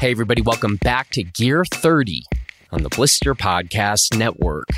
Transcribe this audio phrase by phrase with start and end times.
[0.00, 2.24] Hey, everybody, welcome back to Gear 30
[2.72, 4.68] on the Blister Podcast Network.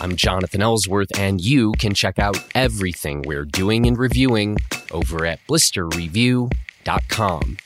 [0.00, 4.56] I'm Jonathan Ellsworth, and you can check out everything we're doing and reviewing
[4.90, 7.56] over at blisterreview.com.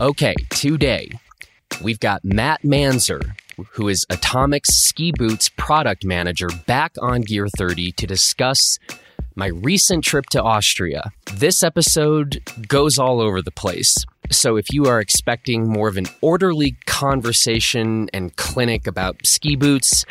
[0.00, 1.10] Okay, today
[1.82, 3.32] we've got Matt Manzer,
[3.72, 8.78] who is Atomic's Ski Boots product manager, back on Gear 30 to discuss
[9.36, 11.12] my recent trip to Austria.
[11.34, 13.94] This episode goes all over the place.
[14.30, 20.04] So, if you are expecting more of an orderly conversation and clinic about ski boots,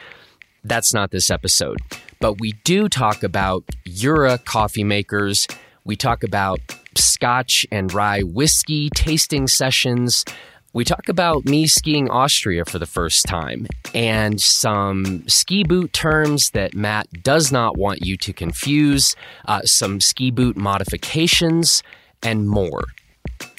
[0.64, 1.80] that's not this episode.
[2.22, 5.48] But we do talk about Jura coffee makers.
[5.84, 6.60] We talk about
[6.96, 10.24] scotch and rye whiskey tasting sessions.
[10.76, 16.50] We talk about me skiing Austria for the first time and some ski boot terms
[16.50, 21.82] that Matt does not want you to confuse, uh, some ski boot modifications,
[22.22, 22.84] and more.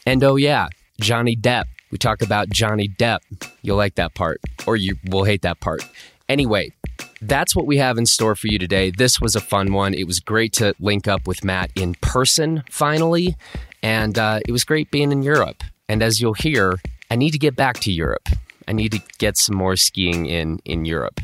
[0.05, 0.69] And oh, yeah,
[1.01, 1.65] Johnny Depp.
[1.90, 3.21] We talk about Johnny Depp.
[3.62, 5.88] You'll like that part, or you will hate that part.
[6.29, 6.74] Anyway,
[7.23, 8.90] that's what we have in store for you today.
[8.90, 9.95] This was a fun one.
[9.95, 13.37] It was great to link up with Matt in person finally,
[13.83, 15.65] and uh, it was great being in Europe.
[15.88, 16.79] And as you'll hear,
[17.10, 18.29] I need to get back to Europe.
[18.68, 21.21] I need to get some more skiing in in Europe.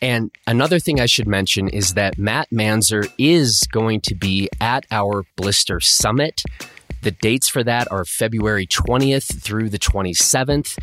[0.00, 4.86] And another thing I should mention is that Matt Manzer is going to be at
[4.90, 6.42] our Blister Summit.
[7.02, 10.78] The dates for that are February 20th through the 27th.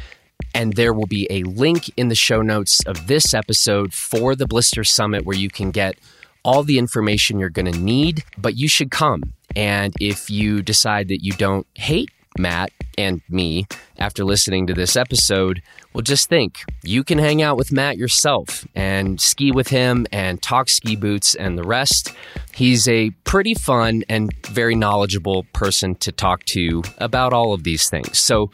[0.53, 4.47] And there will be a link in the show notes of this episode for the
[4.47, 5.95] Blister Summit where you can get
[6.43, 9.33] all the information you're going to need, but you should come.
[9.55, 13.65] And if you decide that you don't hate Matt and me
[13.97, 15.61] after listening to this episode,
[15.93, 20.41] well, just think you can hang out with Matt yourself and ski with him and
[20.41, 22.13] talk ski boots and the rest.
[22.53, 27.89] He's a pretty fun and very knowledgeable person to talk to about all of these
[27.89, 28.19] things.
[28.19, 28.51] So,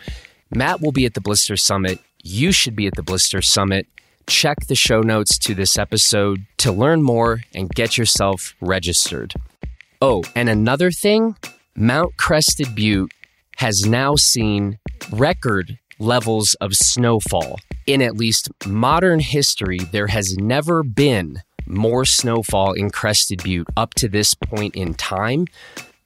[0.53, 1.99] Matt will be at the Blister Summit.
[2.23, 3.87] You should be at the Blister Summit.
[4.27, 9.33] Check the show notes to this episode to learn more and get yourself registered.
[10.01, 11.37] Oh, and another thing
[11.75, 13.13] Mount Crested Butte
[13.57, 14.79] has now seen
[15.11, 17.59] record levels of snowfall.
[17.85, 23.93] In at least modern history, there has never been more snowfall in Crested Butte up
[23.95, 25.47] to this point in time.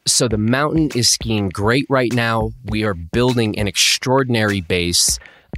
[0.05, 2.51] So the mountain is skiing great right now.
[2.65, 5.17] We are building an extraordinary base.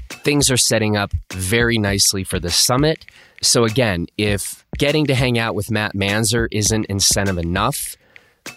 [0.10, 3.06] Things are setting up very nicely for the summit.
[3.42, 7.98] So, again, if getting to hang out with Matt Manzer isn't incentive enough,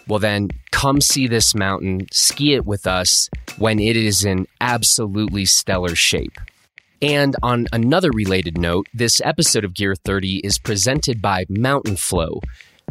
[0.07, 5.45] well, then come see this mountain, ski it with us when it is in absolutely
[5.45, 6.37] stellar shape.
[7.01, 12.41] And on another related note, this episode of Gear 30 is presented by Mountain Flow.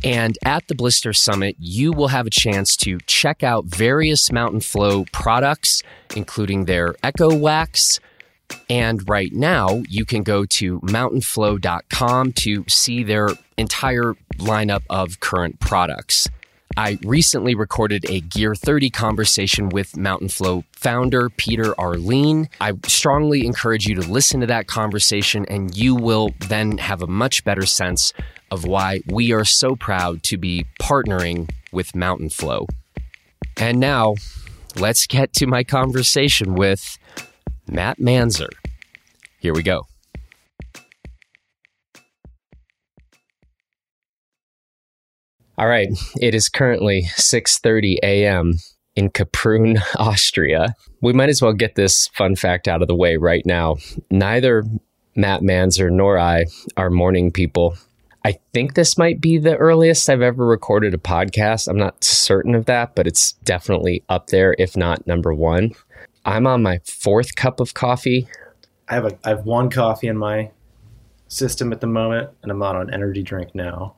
[0.02, 4.62] And at the Blister Summit, you will have a chance to check out various Mountain
[4.62, 5.82] Flow products,
[6.16, 8.00] including their Echo Wax.
[8.68, 15.60] And right now, you can go to mountainflow.com to see their entire lineup of current
[15.60, 16.28] products.
[16.80, 22.48] I recently recorded a Gear 30 conversation with Mountain Flow founder Peter Arlein.
[22.58, 27.06] I strongly encourage you to listen to that conversation, and you will then have a
[27.06, 28.14] much better sense
[28.50, 32.64] of why we are so proud to be partnering with Mountain Flow.
[33.58, 34.14] And now,
[34.76, 36.98] let's get to my conversation with
[37.68, 38.48] Matt Manzer.
[39.38, 39.89] Here we go.
[45.60, 48.54] All right, it is currently 6:30 a.m.
[48.96, 50.74] in Kaprun, Austria.
[51.02, 53.76] We might as well get this fun fact out of the way right now.
[54.10, 54.64] Neither
[55.14, 56.46] Matt Manzer nor I
[56.78, 57.76] are morning people.
[58.24, 61.68] I think this might be the earliest I've ever recorded a podcast.
[61.68, 65.72] I'm not certain of that, but it's definitely up there, if not number one.
[66.24, 68.28] I'm on my fourth cup of coffee.
[68.88, 70.52] I have a I have one coffee in my
[71.28, 73.96] system at the moment, and I'm on an energy drink now.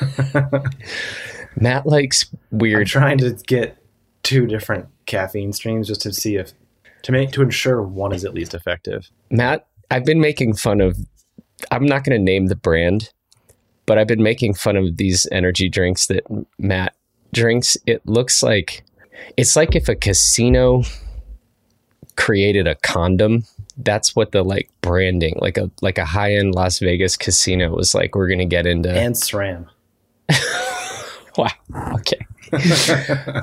[1.56, 2.86] Matt likes I'm weird.
[2.86, 3.76] trying to get
[4.22, 6.52] two different caffeine streams just to see if
[7.02, 9.10] to make to ensure one is at least effective.
[9.30, 10.98] Matt, I've been making fun of.
[11.70, 13.10] I'm not going to name the brand,
[13.86, 16.24] but I've been making fun of these energy drinks that
[16.58, 16.94] Matt
[17.32, 17.76] drinks.
[17.86, 18.84] It looks like
[19.36, 20.82] it's like if a casino
[22.16, 23.44] created a condom.
[23.80, 27.94] That's what the like branding, like a like a high end Las Vegas casino was
[27.94, 28.14] like.
[28.14, 29.66] We're going to get into And SRAM.
[31.38, 31.50] Wow.
[31.94, 32.18] Okay.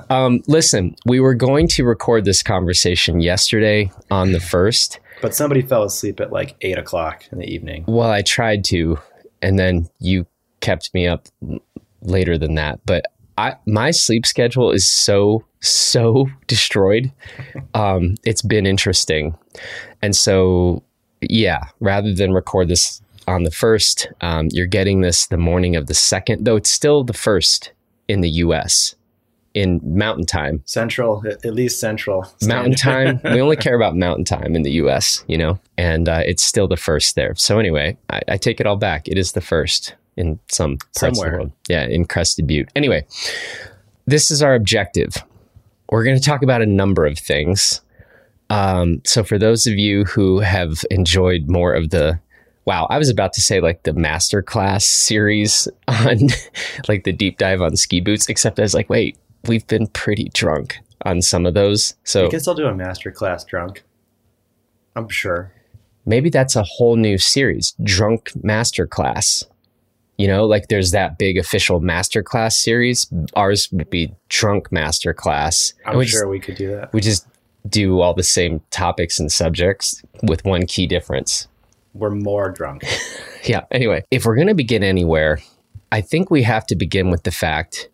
[0.09, 4.99] um, listen, we were going to record this conversation yesterday on the first.
[5.21, 7.85] But somebody fell asleep at like eight o'clock in the evening.
[7.87, 8.99] Well, I tried to,
[9.41, 10.27] and then you
[10.59, 11.29] kept me up
[12.01, 12.81] later than that.
[12.85, 13.05] But
[13.37, 17.13] I my sleep schedule is so so destroyed.
[17.73, 19.37] Um, it's been interesting,
[20.01, 20.83] and so
[21.21, 25.87] yeah, rather than record this on the first, um, you're getting this the morning of
[25.87, 27.71] the second, though it's still the first
[28.07, 28.95] in the U.S.
[29.53, 30.61] in Mountain Time.
[30.65, 32.25] Central, at least Central.
[32.43, 33.19] Mountain Time.
[33.23, 35.23] we only care about Mountain Time in the U.S.
[35.27, 37.33] You know, and uh, it's still the first there.
[37.35, 39.07] So anyway, I, I take it all back.
[39.07, 41.51] It is the first in some parts of the world.
[41.67, 42.69] Yeah, in Crested Butte.
[42.75, 43.05] Anyway,
[44.05, 45.15] this is our objective.
[45.89, 47.81] We're going to talk about a number of things.
[48.49, 52.19] Um, so for those of you who have enjoyed more of the
[52.65, 56.29] wow, I was about to say like the masterclass series on
[56.87, 59.17] like the deep dive on ski boots, except I was like, wait,
[59.47, 61.95] we've been pretty drunk on some of those.
[62.03, 63.83] So You can still do a master class drunk.
[64.95, 65.51] I'm sure.
[66.05, 69.43] maybe that's a whole new series, Drunk Masterclass.
[70.17, 73.05] You know, like there's that big official masterclass series.
[73.35, 75.73] Ours would be Drunk Masterclass.
[75.85, 76.93] I'm we just- sure we could do that.
[76.93, 77.27] we just
[77.67, 81.47] do all the same topics and subjects with one key difference.
[81.95, 82.83] We're more drunk.
[83.47, 83.61] Yeah.
[83.69, 85.37] Anyway, if we're going to begin anywhere,
[85.91, 87.89] I think we have to begin with the fact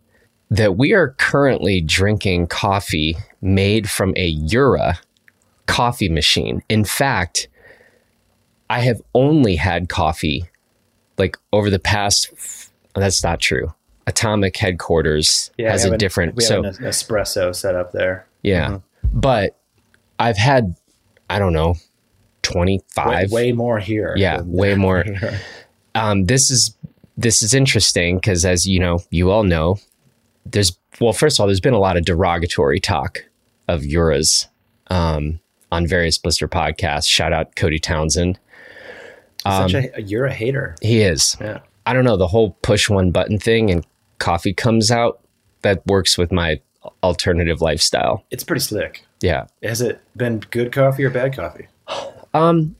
[0.50, 4.98] that we are currently drinking coffee made from a Jura
[5.65, 6.63] coffee machine.
[6.69, 7.50] In fact,
[8.69, 10.45] I have only had coffee
[11.18, 12.31] like over the past.
[12.95, 13.74] That's not true.
[14.07, 16.36] Atomic headquarters Yeah, has a an- different.
[16.36, 18.25] We so have an espresso set up there.
[18.42, 19.19] yeah, mm-hmm.
[19.19, 19.59] but
[20.18, 20.75] I've had
[21.30, 21.75] I don't know
[22.51, 24.13] twenty Way, way more here.
[24.18, 25.06] Yeah, way more.
[25.95, 26.75] um, this is
[27.18, 29.77] this is interesting because as you know, you all know,
[30.45, 33.25] there's well, first of all, there's been a lot of derogatory talk
[33.68, 34.48] of Juras
[34.88, 35.39] um,
[35.71, 37.07] on various Blister podcasts.
[37.07, 38.39] Shout out Cody Townsend.
[39.44, 40.75] Such Um, a, you're a hater.
[40.81, 41.36] He is.
[41.42, 41.59] Yeah.
[41.86, 43.86] I don't know the whole push one button thing and
[44.19, 45.19] coffee comes out.
[45.63, 46.59] That works with my
[47.04, 48.24] alternative lifestyle.
[48.31, 49.04] It's pretty slick.
[49.21, 49.45] Yeah.
[49.63, 51.68] Has it been good coffee or bad coffee?
[52.33, 52.75] Um,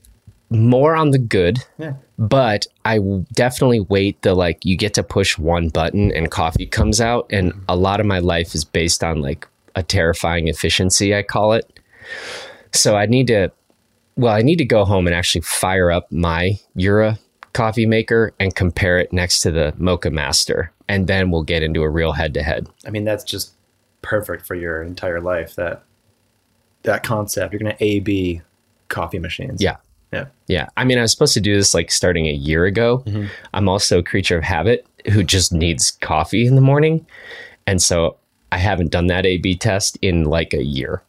[0.50, 1.58] more on the good.
[1.78, 1.94] Yeah.
[2.18, 2.98] but I
[3.32, 7.52] definitely wait the like you get to push one button and coffee comes out and
[7.68, 11.80] a lot of my life is based on like a terrifying efficiency I call it.
[12.72, 13.50] So I need to
[14.16, 17.18] well I need to go home and actually fire up my Jura
[17.54, 21.88] coffee maker and compare it next to the Moccamaster and then we'll get into a
[21.88, 22.68] real head to head.
[22.86, 23.52] I mean, that's just
[24.02, 25.54] perfect for your entire life.
[25.56, 25.82] That
[26.82, 27.52] that concept.
[27.52, 28.42] You're gonna A B
[28.92, 29.60] coffee machines.
[29.60, 29.78] Yeah.
[30.12, 30.26] Yeah.
[30.46, 30.68] Yeah.
[30.76, 33.02] I mean, I was supposed to do this like starting a year ago.
[33.06, 33.26] Mm-hmm.
[33.54, 37.06] I'm also a creature of habit who just needs coffee in the morning.
[37.66, 38.18] And so
[38.52, 41.02] I haven't done that A B test in like a year.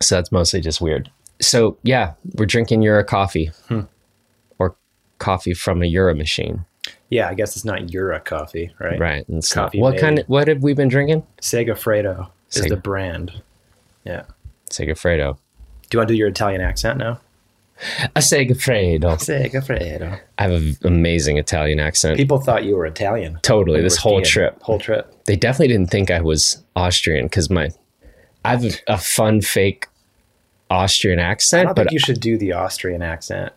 [0.00, 1.08] So that's mostly just weird.
[1.40, 3.82] So yeah, we're drinking Jura coffee hmm.
[4.58, 4.74] or
[5.18, 6.64] coffee from a Jura machine.
[7.10, 7.28] Yeah.
[7.28, 8.98] I guess it's not Jura coffee, right?
[8.98, 9.28] Right.
[9.28, 10.00] And so Coffee what made.
[10.00, 11.24] kind of, what have we been drinking?
[11.40, 13.40] Segafredo is Seg- the brand.
[14.04, 14.24] Yeah.
[14.68, 15.38] Segafredo.
[15.92, 17.20] Do you want to do your Italian accent now?
[18.16, 19.18] A Segafredo.
[19.20, 20.18] Segafredo.
[20.38, 22.16] I have an amazing Italian accent.
[22.16, 23.38] People thought you were Italian.
[23.42, 23.82] Totally.
[23.82, 24.24] This whole skiing.
[24.24, 24.62] trip.
[24.62, 25.14] Whole trip.
[25.26, 27.68] they definitely didn't think I was Austrian because my
[28.42, 29.86] I have a, fun fake
[30.70, 33.52] Austrian I accent, don't but think you should do the Austrian accent.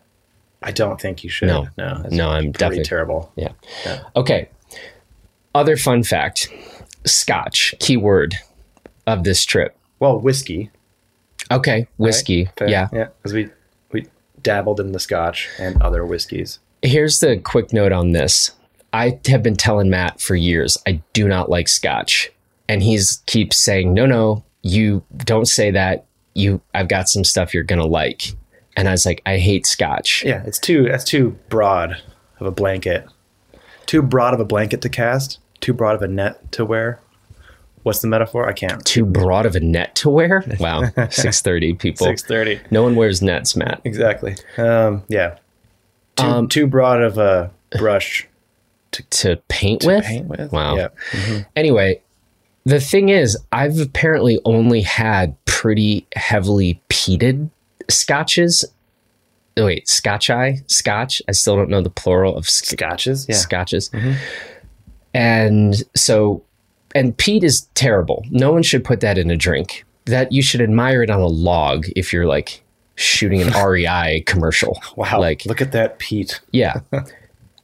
[0.62, 1.48] I don't think you should.
[1.48, 1.68] No.
[1.78, 3.32] no, No, I'm pretty definitely- terrible.
[3.36, 3.52] yeah.
[3.86, 4.02] Yeah.
[4.14, 4.50] Okay.
[5.54, 6.50] Other fun fact:
[7.06, 8.34] Scotch keyword
[9.06, 9.74] of this trip.
[10.00, 10.70] Well, whiskey.
[11.50, 12.48] Okay, whiskey.
[12.56, 12.68] Fair.
[12.68, 12.88] Yeah.
[12.92, 13.50] yeah, because we
[13.92, 14.06] we
[14.42, 16.58] dabbled in the Scotch and other whiskeys.
[16.82, 18.52] Here's the quick note on this.
[18.92, 22.30] I have been telling Matt for years I do not like Scotch,
[22.68, 26.06] and he's keeps saying, "No, no, you don't say that.
[26.34, 28.32] You, I've got some stuff you're gonna like."
[28.76, 32.02] And I was like, "I hate Scotch." Yeah, it's too that's too broad
[32.40, 33.06] of a blanket.
[33.86, 35.38] Too broad of a blanket to cast.
[35.60, 37.00] Too broad of a net to wear.
[37.86, 38.48] What's the metaphor?
[38.48, 38.84] I can't.
[38.84, 40.44] too broad of a net to wear.
[40.58, 42.04] Wow, six thirty people.
[42.06, 42.58] Six thirty.
[42.72, 43.80] No one wears nets, Matt.
[43.84, 44.34] Exactly.
[44.58, 45.38] Um, yeah.
[46.16, 48.26] Too, Um, too broad of a brush
[48.90, 50.04] To paint to with.
[50.04, 50.50] paint with.
[50.50, 50.74] Wow.
[50.76, 50.88] Yeah.
[51.54, 52.02] Anyway,
[52.64, 57.50] the thing is, I've apparently only had pretty heavily peated
[57.88, 58.64] scotches.
[59.56, 61.22] Oh, wait, scotch eye, scotch.
[61.28, 63.26] I still don't know the plural of sc- Scotches.
[63.28, 63.36] Yeah.
[63.36, 63.90] scotches.
[65.14, 66.42] And so,
[66.94, 68.24] and peat is terrible.
[68.30, 69.84] No one should put that in a drink.
[70.06, 72.62] That you should admire it on a log if you're like
[72.94, 74.80] shooting an REI commercial.
[74.96, 75.20] Wow.
[75.20, 76.40] Like, look at that peat.
[76.52, 76.80] yeah.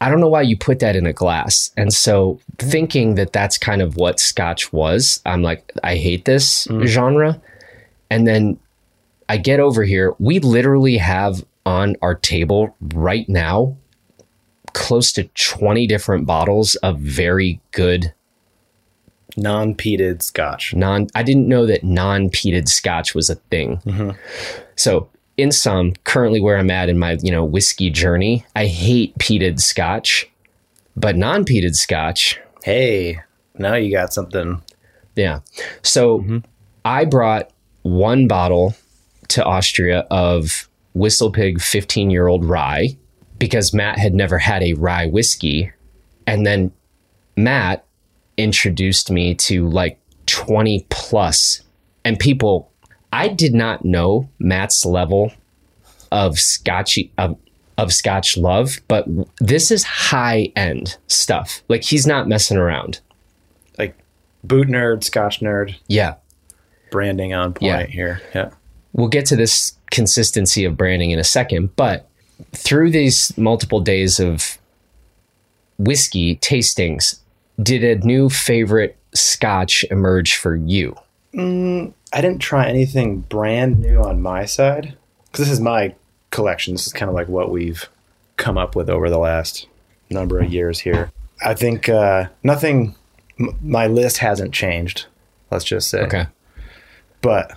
[0.00, 1.70] I don't know why you put that in a glass.
[1.76, 6.66] And so, thinking that that's kind of what scotch was, I'm like, I hate this
[6.66, 6.84] mm.
[6.88, 7.40] genre.
[8.10, 8.58] And then
[9.28, 10.12] I get over here.
[10.18, 13.76] We literally have on our table right now
[14.72, 18.12] close to 20 different bottles of very good
[19.36, 20.74] Non-peated Scotch.
[20.74, 23.78] Non I didn't know that non-peated scotch was a thing.
[23.78, 24.10] Mm-hmm.
[24.76, 29.16] So in sum, currently where I'm at in my, you know, whiskey journey, I hate
[29.18, 30.30] peated scotch,
[30.96, 33.20] but non-peated scotch, Hey,
[33.58, 34.62] now you got something.
[35.16, 35.40] yeah.
[35.82, 36.38] So mm-hmm.
[36.84, 37.50] I brought
[37.82, 38.74] one bottle
[39.28, 42.96] to Austria of Whistlepig 15 year old rye
[43.38, 45.72] because Matt had never had a rye whiskey.
[46.26, 46.70] And then
[47.36, 47.84] Matt
[48.36, 51.62] introduced me to like 20 plus
[52.04, 52.70] and people
[53.12, 55.32] I did not know Matt's level
[56.10, 57.36] of scotchy of,
[57.76, 59.06] of scotch love, but
[59.38, 61.62] this is high end stuff.
[61.68, 63.00] Like he's not messing around.
[63.78, 63.96] Like
[64.44, 66.14] boot nerd, Scotch nerd, Yeah.
[66.90, 67.86] branding on point Yeah.
[67.86, 68.22] here.
[68.34, 68.50] Yeah.
[68.94, 72.08] we'll get to this consistency of branding in a second, but
[72.54, 74.58] through these multiple days of
[75.78, 77.18] whiskey tastings,
[77.60, 80.96] did a new favorite scotch emerge for you?
[82.12, 85.94] I didn't try anything brand new on my side because this is my
[86.30, 86.74] collection.
[86.74, 87.88] This is kind of like what we've
[88.36, 89.66] come up with over the last
[90.10, 91.10] number of years here.
[91.44, 92.94] I think uh, nothing.
[93.40, 95.06] M- my list hasn't changed.
[95.50, 96.00] Let's just say.
[96.02, 96.26] Okay.
[97.22, 97.56] But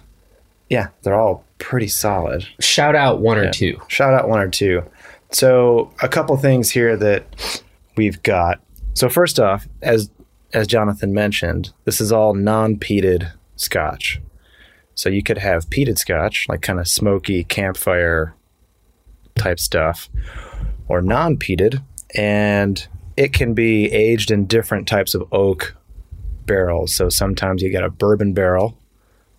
[0.70, 2.48] yeah, they're all pretty solid.
[2.60, 3.82] Shout out one or two.
[3.88, 4.84] Shout out one or two.
[5.32, 7.62] So a couple things here that
[7.98, 8.62] we've got.
[8.96, 10.10] So first off, as
[10.54, 14.22] as Jonathan mentioned, this is all non-peated Scotch.
[14.94, 18.34] So you could have peated Scotch, like kind of smoky campfire
[19.36, 20.10] type stuff,
[20.88, 21.84] or non-peated,
[22.16, 22.88] and
[23.18, 25.76] it can be aged in different types of oak
[26.46, 26.96] barrels.
[26.96, 28.78] So sometimes you get a bourbon barrel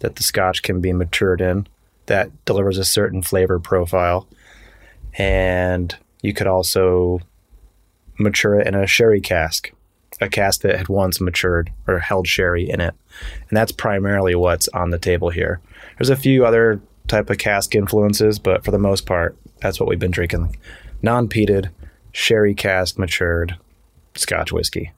[0.01, 1.67] that the Scotch can be matured in
[2.07, 4.29] that delivers a certain flavor profile.
[5.15, 7.21] And you could also
[8.19, 9.73] mature it in a sherry cask,
[10.21, 12.95] a cask that had once matured or held sherry in it.
[13.49, 15.61] And that's primarily what's on the table here.
[15.99, 19.89] There's a few other type of cask influences, but for the most part, that's what
[19.89, 20.57] we've been drinking.
[21.03, 21.71] Non-peated,
[22.13, 23.57] sherry cask matured
[24.15, 24.93] Scotch whiskey.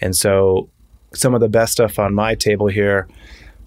[0.00, 0.68] And so
[1.12, 3.08] some of the best stuff on my table here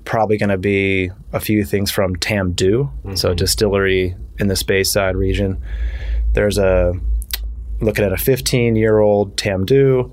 [0.05, 3.35] probably going to be a few things from Tamdhu, so mm-hmm.
[3.35, 5.61] distillery in the Speyside region.
[6.33, 6.93] There's a
[7.81, 10.11] looking at a 15 year old Tamdhu.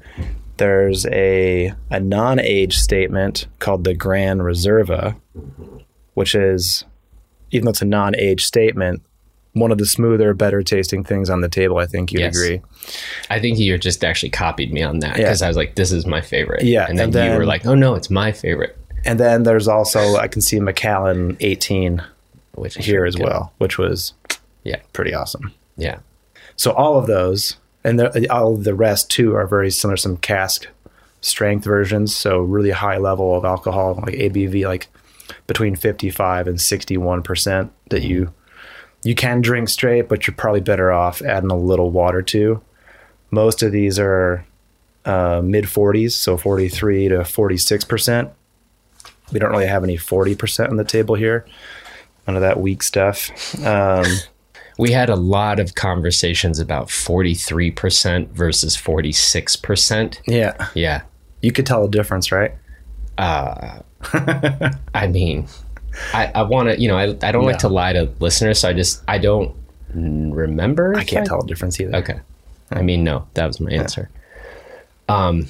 [0.58, 5.16] There's a a non age statement called the Grand Reserva,
[6.14, 6.84] which is
[7.50, 9.02] even though it's a non age statement,
[9.52, 11.76] one of the smoother, better tasting things on the table.
[11.78, 12.36] I think you'd Yes.
[12.36, 12.62] agree.
[13.30, 15.24] I think you just actually copied me on that Yeah.
[15.24, 16.64] because I was like, this is my favorite.
[16.64, 18.76] Yeah, And then, and you were like, oh no, it's my favorite.
[19.04, 22.02] And then there's also I can see Macallan 18
[22.54, 23.24] Which here as good.
[23.26, 24.14] well, which was
[24.64, 24.76] Yeah.
[24.94, 25.52] pretty awesome.
[25.76, 25.98] Yeah.
[26.56, 29.96] So all of those, and the, all of the rest too, are very similar.
[29.96, 30.66] Some cask
[31.20, 34.88] strength versions, so really high level of alcohol, like ABV, like
[35.46, 38.32] between fifty-five and sixty-one percent that you
[39.02, 42.60] you can drink straight, but you're probably better off adding a little water to.
[43.30, 44.44] Most of these are
[45.04, 48.30] uh, mid forties, so forty-three to forty-six percent.
[49.32, 51.44] We don't really have any forty percent on the table here.
[52.26, 53.30] None of that weak stuff.
[53.64, 54.06] Um,
[54.78, 60.18] We had a lot of conversations about 43% versus 46%.
[60.26, 61.02] yeah, Yeah.
[61.40, 62.52] you could tell the difference, right?
[63.18, 65.46] I mean,
[66.12, 68.68] I, I want to, you know, I, I don't like to lie to listeners, so
[68.68, 69.54] I just, I don't
[69.94, 70.94] remember.
[70.96, 71.96] I can't tell the difference either.
[71.96, 72.20] Okay.
[72.70, 74.10] I mean, no, that was my answer.
[75.08, 75.46] Um,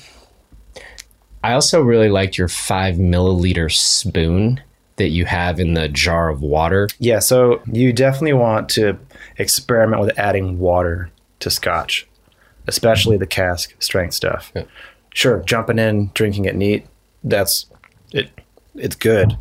[1.43, 4.61] I also really liked your five milliliter spoon
[4.97, 6.89] that you have in the jar of water.
[6.99, 8.99] Yeah, so you definitely want to
[9.39, 12.07] experiment with adding water to scotch,
[12.67, 14.53] especially the cask strength stuff.
[14.55, 14.65] Yeah.
[15.13, 16.87] Sure, jumping in, drinking it neat,
[17.25, 17.67] that's
[18.13, 18.31] it
[18.75, 19.37] it's good,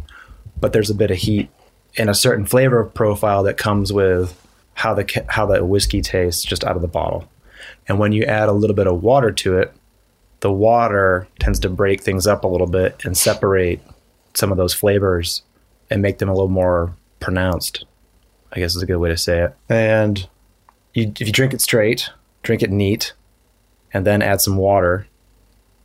[0.60, 1.50] but there's a bit of heat
[1.98, 4.42] and a certain flavor profile that comes with
[4.74, 7.30] how the how the whiskey tastes just out of the bottle.
[7.88, 9.74] And when you add a little bit of water to it,
[10.42, 13.82] the water tends to break things up a little bit and separate
[14.34, 15.44] some of those flavors
[15.90, 17.86] and make them a little more pronounced.
[18.56, 19.56] I guess is a good way to say it.
[19.70, 20.28] And
[20.94, 22.10] you, if you drink it straight,
[22.44, 23.14] drink it neat,
[23.94, 25.08] and then add some water,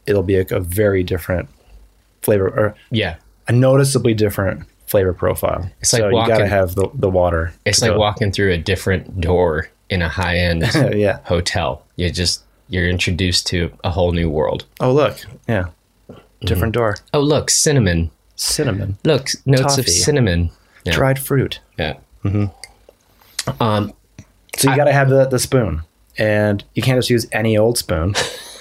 [0.06, 1.48] it'll be a, a very different
[2.22, 3.16] flavor or Yeah.
[3.48, 5.70] a noticeably different flavor profile.
[5.80, 7.52] It's like so you got to walking- have the, the water.
[7.64, 7.98] It's like go.
[7.98, 10.62] walking through a different door in a high end
[10.94, 11.18] yeah.
[11.24, 11.84] hotel.
[11.96, 14.64] You just, you're introduced to a whole new world.
[14.80, 15.66] Oh look, yeah,
[16.08, 16.46] Mm-hmm.
[16.46, 16.96] different door.
[17.12, 18.10] Oh, look, cinnamon.
[18.36, 20.50] Cinnamon, Look, notes of cinnamon.
[20.84, 20.92] Yeah.
[20.94, 21.60] dried fruit.
[21.78, 21.98] Yeah.
[23.61, 23.92] Um,
[24.56, 25.82] So you got to have the, the spoon,
[26.18, 28.14] and you can't just use any old spoon.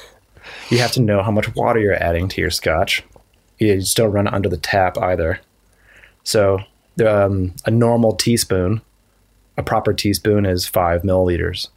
[0.69, 3.03] you have to know how much water you're adding to your scotch,
[3.57, 5.41] You just don't run it under the tap either.
[6.23, 6.59] So
[7.05, 8.81] um, a normal teaspoon,
[9.57, 11.69] a proper teaspoon is five milliliters.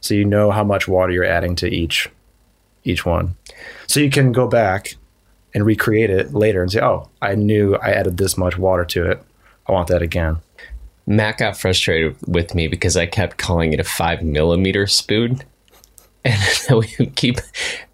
[0.00, 2.08] So you know how much water you're adding to each
[2.84, 3.36] each one.
[3.86, 4.96] So you can go back
[5.54, 9.08] and recreate it later and say, "Oh, I knew I added this much water to
[9.08, 9.22] it.
[9.68, 10.38] I want that again."
[11.06, 15.42] Matt got frustrated with me because I kept calling it a five millimeter spoon.
[16.24, 16.38] And
[16.70, 17.38] we keep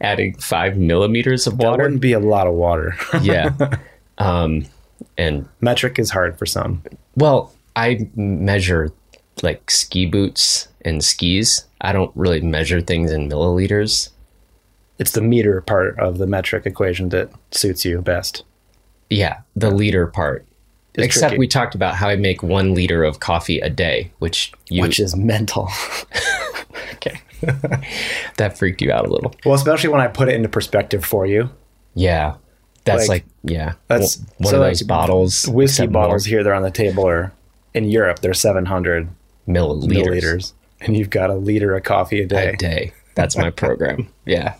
[0.03, 1.79] adding five millimeters of water.
[1.79, 2.95] That wouldn't be a lot of water.
[3.23, 3.55] yeah.
[4.19, 4.67] Um,
[5.17, 6.83] and Metric is hard for some.
[7.17, 8.93] well, I measure
[9.43, 11.65] like ski boots and skis.
[11.81, 14.11] I don't really measure things in milliliters.
[14.99, 18.45] It's the meter part of the metric equation that suits you best.
[19.09, 20.45] Yeah, the liter part.
[21.05, 21.39] Except tricky.
[21.39, 24.99] we talked about how I make one liter of coffee a day, which you which
[25.01, 25.69] is mental.
[26.95, 27.21] okay.
[28.37, 29.35] that freaked you out a little.
[29.45, 31.51] well, especially when I put it into perspective for you.
[31.95, 32.37] Yeah.
[32.85, 33.75] That's Like, like, yeah.
[33.87, 35.49] that's- one so, of like, those bottles.
[35.49, 37.33] Whiskey bottles here, they're on the table, or
[37.75, 39.09] in Europe, they're 700
[39.47, 40.53] milliliters, milliliters.
[40.81, 42.51] And you've got a liter of coffee a day.
[42.51, 42.93] a day.
[43.15, 44.09] That's my program.
[44.27, 44.55] yeah.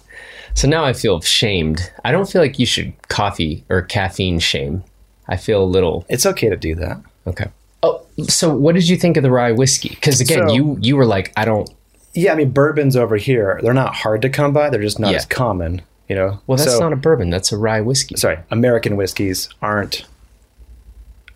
[0.55, 1.93] So now I feel shamed.
[2.05, 4.83] I don't feel like you should coffee or caffeine shame.
[5.29, 7.01] I feel a little It's okay to do that.
[7.27, 7.47] okay.
[7.83, 9.91] Oh, so what did you think of the rye whiskey?
[9.91, 11.69] Because again, So- you you were like, I don't.
[12.15, 14.71] Yeah, I mean, bourbons over here, they're not hard to come by.
[14.71, 15.19] They're just not Yeah.
[15.19, 16.41] as common, you know?
[16.47, 17.31] Well, that's So- not a bourbon.
[17.31, 18.17] That's a rye whiskey.
[18.17, 20.05] sorry, American whiskeys aren't,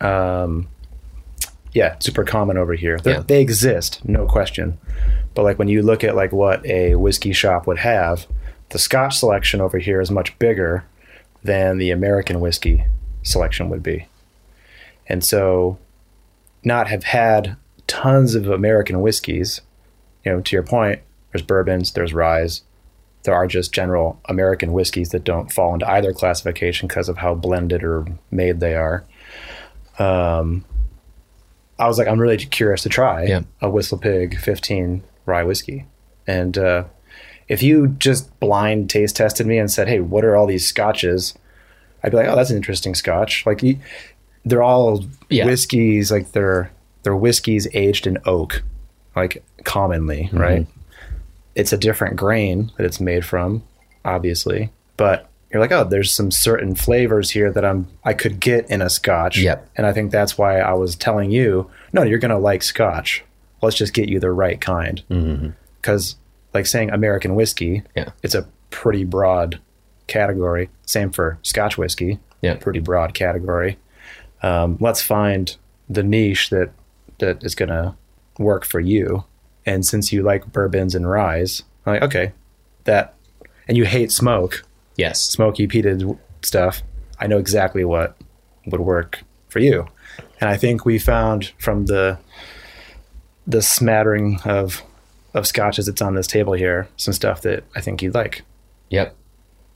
[0.01, 0.67] um,
[1.73, 2.99] yeah, super common over here.
[3.05, 3.23] Yeah.
[3.25, 4.77] They exist, no question.
[5.35, 8.27] But like when you look at like what a whiskey shop would have,
[8.69, 10.83] the Scotch selection over here is much bigger
[11.43, 12.83] than the American whiskey
[13.23, 14.07] selection would be.
[15.07, 15.77] And so,
[16.63, 19.61] not have had tons of American whiskeys,
[20.23, 21.01] you know, to your point,
[21.31, 22.61] there's bourbons, there's ryes,
[23.23, 27.33] there are just general American whiskeys that don't fall into either classification because of how
[27.35, 29.03] blended or made they are.
[29.99, 30.63] Um,
[31.79, 33.41] I was like, I'm really curious to try Yeah.
[33.61, 35.85] a Whistle Pig 15 rye whiskey.
[36.27, 36.85] And uh,
[37.47, 41.33] if you just blind taste tested me and said, hey, what are all these scotches?
[42.03, 43.45] I'd be like, oh, that's an interesting scotch.
[43.45, 43.79] Like, you-
[44.45, 45.45] they're all Yeah.
[45.45, 46.71] whiskeys, like they're,
[47.03, 48.61] they're whiskeys aged in oak,
[49.15, 50.37] like commonly, mm-hmm.
[50.37, 50.67] right?
[51.55, 53.61] it's a different grain that it's made from,
[54.03, 54.71] obviously.
[54.97, 58.81] But you're like, oh, there's some certain flavors here that I'm I could get in
[58.81, 59.37] a scotch.
[59.37, 59.69] Yep.
[59.75, 63.23] And I think that's why I was telling you, no, you're gonna like scotch.
[63.61, 65.03] Let's just get you the right kind.
[65.11, 65.49] Mm-hmm.
[65.79, 66.15] Because
[66.55, 68.09] like saying American whiskey, Yeah.
[68.23, 69.59] it's a pretty broad
[70.07, 70.69] category.
[70.85, 72.55] Same for Scotch whiskey, Yeah.
[72.55, 73.77] pretty broad category.
[74.41, 75.55] Um, let's find
[75.89, 76.71] the niche that
[77.19, 77.95] that is gonna
[78.37, 79.23] work for you.
[79.65, 82.31] And since you like bourbons and ryes, I'm like okay,
[82.85, 83.13] that,
[83.67, 84.63] and you hate smoke,
[84.97, 85.21] Yes.
[85.21, 86.81] smoky peated stuff.
[87.19, 88.17] I know exactly what
[88.65, 89.87] would work for you.
[90.41, 92.17] And I think we found from the
[93.47, 94.81] the smattering of
[95.33, 98.41] of scotches that's on this table here some stuff that I think you'd like.
[98.89, 99.15] Yep.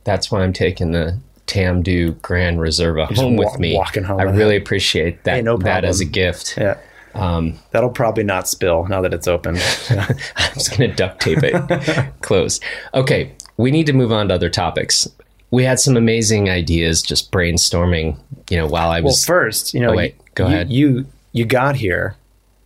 [0.07, 3.75] That's why I'm taking the Tamdhu Grand Reserva just home wa- with me.
[3.75, 6.55] walking home I really appreciate that Hey, no that as a gift.
[6.57, 6.77] Yeah.
[7.13, 9.55] Um, That'll probably not spill now that it's open.
[9.89, 10.07] Yeah.
[10.37, 12.63] I'm just going to duct tape it closed.
[12.93, 15.07] Okay, we need to move on to other topics.
[15.51, 18.17] We had some amazing ideas just brainstorming,
[18.49, 20.69] you know, while I well, was first, you know, Oh, wait, you- go you- ahead.
[20.71, 22.15] You you got here.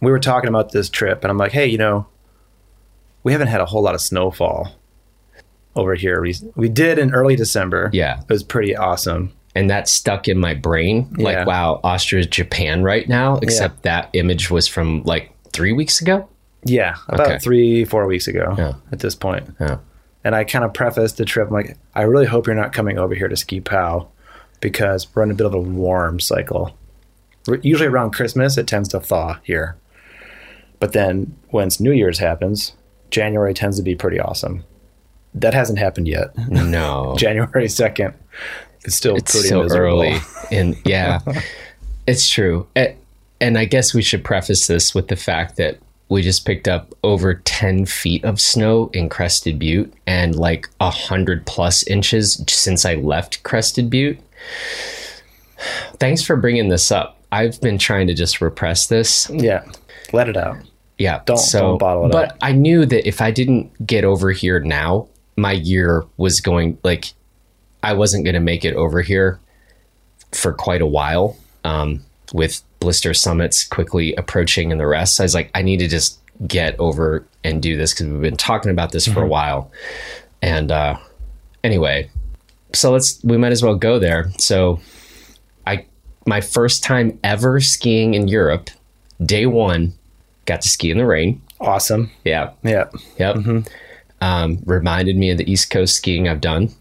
[0.01, 2.07] We were talking about this trip, and I'm like, hey, you know,
[3.23, 4.75] we haven't had a whole lot of snowfall
[5.75, 6.19] over here.
[6.21, 7.89] rec- We did in early December.
[7.93, 8.19] Yeah.
[8.21, 9.33] it was pretty awesome.
[9.53, 11.25] and that stuck in my brain Yeah.
[11.25, 16.29] like wow, Austria's Japan right now, except that image was from like 3 weeks ago.
[16.63, 17.39] Yeah, about Okay.
[17.39, 18.73] three, four weeks ago Yeah.
[18.93, 19.53] at this point.
[19.59, 19.77] Yeah.
[20.23, 22.97] And I kind of prefaced the trip I'm like, I really hope you're not coming
[22.97, 24.07] over here to ski pow
[24.61, 26.77] because we're in a bit of a warm cycle.
[27.61, 29.75] Usually around Christmas, it tends to thaw here.
[30.79, 32.73] But then once New Year's happens,
[33.09, 34.63] January tends to be pretty awesome.
[35.33, 36.35] That hasn't happened yet.
[36.49, 37.15] No.
[37.17, 38.13] January 2nd
[38.83, 40.01] It's still it's pretty so miserable.
[40.01, 40.17] early
[40.51, 41.19] and yeah
[42.07, 42.67] it's true
[43.39, 45.77] and i guess we should preface this with the fact that
[46.09, 51.45] we just picked up over 10 feet of snow in crested butte and like 100
[51.45, 54.19] plus inches since i left crested butte
[55.99, 59.63] thanks for bringing this up i've been trying to just repress this Yeah,
[60.11, 60.57] let it out.
[60.97, 61.21] yeah.
[61.25, 62.39] Don't- so, don't bottle it But up.
[62.39, 65.07] But I knew that if I didn't get over here now,
[65.41, 67.13] my year was going like
[67.83, 69.39] I wasn't going to make it over here
[70.31, 71.35] for quite a while.
[71.63, 75.87] Um, with blister summits quickly approaching and the rest, I was like, I need to
[75.87, 79.13] just get over and do this because we've been talking about this Mm-hmm.
[79.13, 79.71] for a while.
[80.41, 80.97] And uh,
[81.63, 82.09] anyway,
[82.73, 84.31] so let's we might as well go there.
[84.37, 84.79] So
[85.67, 85.85] I
[86.25, 88.69] my first time ever skiing in Europe,
[89.23, 89.93] day one,
[90.45, 91.41] got to ski in the rain.
[91.59, 92.09] Awesome.
[92.23, 92.51] Yeah.
[92.63, 92.89] Yeah.
[93.19, 93.65] Yep.
[94.21, 96.73] Um, reminded me of the East Coast skiing I've done.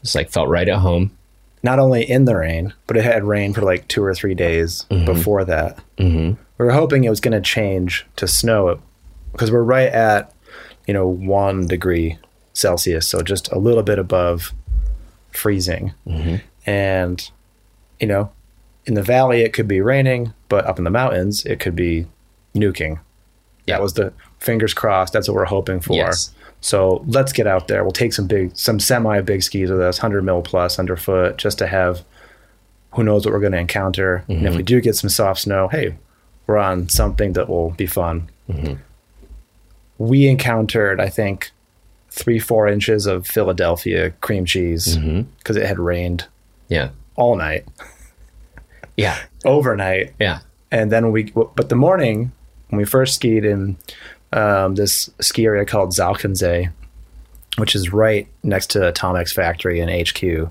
[0.00, 1.16] It's like felt right at home.
[1.62, 4.84] Not only in the rain, but it had rained for like two or three days
[4.88, 5.78] before that.
[5.98, 6.40] Mm-hmm.
[6.58, 8.80] We were hoping it was going to change to snow
[9.32, 10.34] because we're right at,
[10.86, 12.18] you know, one degree
[12.52, 14.52] Celsius, so just a little bit above
[15.30, 15.92] freezing.
[16.66, 17.30] And,
[18.00, 18.32] you know,
[18.86, 22.06] in the valley it could be raining, but up in the mountains it could be
[22.54, 22.98] nuking.
[23.66, 23.76] Yeah.
[23.76, 25.12] That was the fingers crossed.
[25.12, 25.94] That's what we're hoping for.
[25.94, 26.34] Yes.
[26.62, 27.82] So let's get out there.
[27.82, 31.58] We'll take some big, some semi big skis with us, 100 mil plus underfoot, just
[31.58, 32.02] to have
[32.94, 34.24] who knows what we're going to encounter.
[34.28, 34.64] And if we mm-hmm.
[34.64, 35.96] do get some soft snow, hey,
[36.46, 38.30] we're on something that will be fun.
[38.48, 38.74] Mm-hmm.
[39.98, 41.50] We encountered, I think,
[42.10, 45.22] three, four inches of Philadelphia cream cheese mm-hmm.
[45.38, 46.26] because it had rained
[46.68, 46.90] Yeah.
[47.16, 47.66] all night,
[48.96, 49.18] Yeah.
[49.44, 50.12] overnight.
[50.20, 50.40] Yeah.
[50.70, 52.32] And then we, but the morning
[52.68, 53.76] when we first skied in
[54.32, 56.70] um, this ski area called Zauchensee,
[57.58, 60.50] which is right next to Atomic's factory in HQ,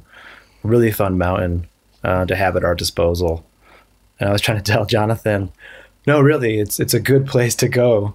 [0.64, 1.68] really fun mountain
[2.04, 3.46] uh, to have at our disposal.
[4.20, 5.52] And I was trying to tell Jonathan,
[6.08, 8.14] no, really, it's it's a good place to go.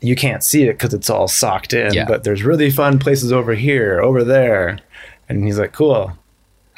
[0.00, 2.06] You can't see it because it's all socked in, Yeah.
[2.06, 4.78] but there's really fun places over here, over there.
[5.28, 6.12] And he's like, cool.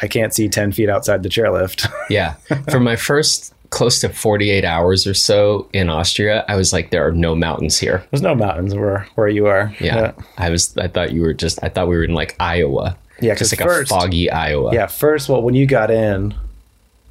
[0.02, 1.88] I can't see 10 feet outside the chairlift.
[2.10, 2.34] Yeah.
[2.70, 7.06] For my first close to 48 hours or so in Austria, I was like, there
[7.06, 8.04] are no mountains here.
[8.10, 9.74] There's no mountains where where you are.
[9.80, 10.12] Yeah.
[10.38, 12.96] I was, I thought you were just, I thought we were in like Iowa.
[13.20, 14.72] Yeah, 'cause Just like first- a foggy Iowa.
[14.74, 14.86] Yeah.
[14.86, 16.34] First, well, when you got in,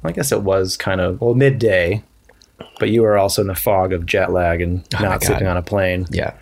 [0.02, 2.02] I guess it was kind of well midday,
[2.78, 5.56] but you were also in the fog of jet lag and Oh not sleeping on
[5.56, 6.34] a plane, Yeah.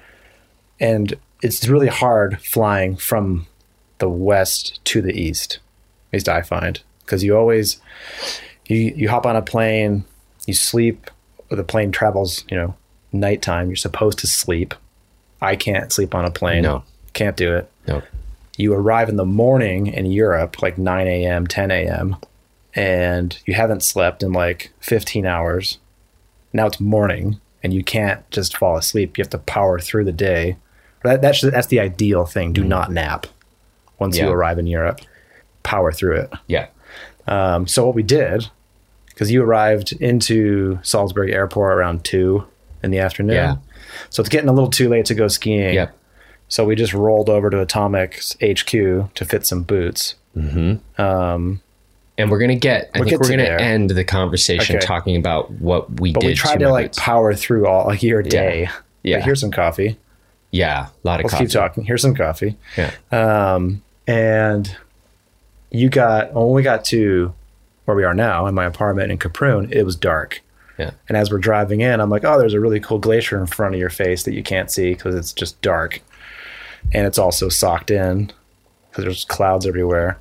[0.81, 3.47] and it's really hard flying from
[3.99, 5.59] the west to the east.
[6.11, 7.81] At least I find because you always
[8.73, 10.05] you you hop on a plane,
[10.47, 11.11] you sleep,
[11.51, 12.45] the plane travels.
[12.51, 12.75] You know,
[13.13, 13.69] nighttime.
[13.69, 14.75] You're supposed to sleep.
[15.41, 16.63] I can't sleep on a plane.
[16.63, 16.85] No.
[17.15, 17.71] can't do it.
[17.89, 18.03] No.
[18.57, 22.17] you arrive in the morning in Europe, like 9 a.m., 10 a.m.,
[22.75, 25.79] and you haven't slept in like 15 hours.
[26.53, 29.19] Now it's morning, and you can't just fall asleep.
[29.19, 30.57] You have to power through the day.
[31.03, 32.53] That, that's, that's the ideal thing.
[32.53, 33.27] Do not nap
[33.99, 34.33] once you Mm.
[34.33, 35.01] Arrive in Europe.
[35.65, 36.33] Power through it.
[36.47, 36.69] Yeah.
[37.27, 38.49] Um, so what we did,
[39.23, 42.45] because you arrived into Salzburg Airport around 2
[42.83, 43.37] in the afternoon.
[43.37, 43.57] Yeah.
[44.11, 45.75] So it's getting a little too late to go skiing.
[45.75, 45.97] Yep.
[46.49, 50.17] So we just rolled over to Atomic's HQ to fit some boots.
[52.19, 53.59] And we're going to get, I We'll think get we're to there.
[53.61, 54.85] end the conversation Okay.
[54.87, 56.27] talking about what we But did.
[56.29, 56.99] we tried to to like boots.
[57.01, 58.69] power through all like your day.
[59.03, 59.17] Yeah.
[59.17, 59.97] Like, here's some coffee.
[60.51, 60.89] yeah.
[60.89, 61.45] A lot of Let's coffee.
[61.47, 61.85] keep talking.
[61.85, 62.57] Here's some coffee.
[62.77, 62.91] Yeah.
[63.11, 64.77] Um, and
[65.71, 67.33] you got when we got to
[67.85, 70.43] where we are now in my apartment in Kaprun, it was dark.
[70.79, 70.93] Yeah.
[71.09, 73.75] And as we're driving in, I'm like, oh, there's a really cool glacier in front
[73.75, 76.01] of your face that you can't see because it's just dark.
[76.93, 78.33] And it's also socked in
[78.91, 80.19] because there's clouds everywhere.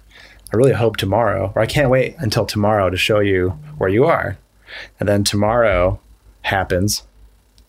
[0.54, 4.06] I really hope tomorrow, or I can't wait until tomorrow to show you where you
[4.06, 4.38] are.
[5.00, 6.00] And then tomorrow
[6.42, 7.04] happens.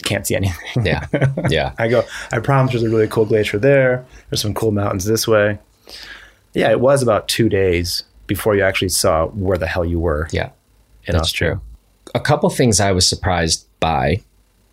[0.05, 0.85] Can't see anything.
[0.85, 1.07] Yeah.
[1.49, 1.75] Yeah.
[1.79, 4.05] I go, I promise there's a really cool glacier there.
[4.31, 5.59] There's some cool mountains this way.
[6.55, 10.29] Yeah, it was about two days before you actually saw where the hell you were
[10.31, 10.51] Yeah.
[11.07, 11.53] That's Austria.
[11.55, 11.61] true.
[12.15, 14.21] A couple things I was surprised by.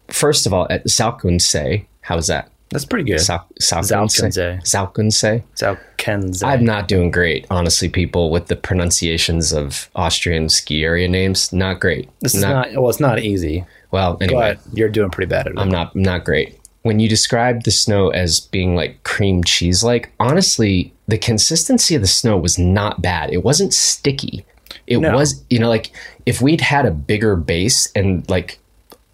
[0.09, 2.51] First of all, at Salkunsee, how's that?
[2.71, 3.19] That's pretty good.
[3.19, 4.61] Sal- Salkunsee.
[4.61, 5.43] Zauchensee.
[5.55, 6.43] Salkunsee.
[6.43, 11.51] I'm not doing great, honestly, people, with the pronunciations of Austrian ski area names.
[11.51, 12.09] Not great.
[12.21, 15.53] This is not, well, it's not easy, well, anyway, but you're doing pretty bad at
[15.53, 15.59] it.
[15.59, 16.58] I'm not not great.
[16.81, 22.01] When you described the snow as being like cream cheese like, honestly, the consistency of
[22.01, 23.31] the snow was not bad.
[23.33, 24.45] It wasn't sticky.
[24.87, 25.13] It No.
[25.15, 25.91] was, you know, like
[26.25, 28.59] if we'd had a bigger base and like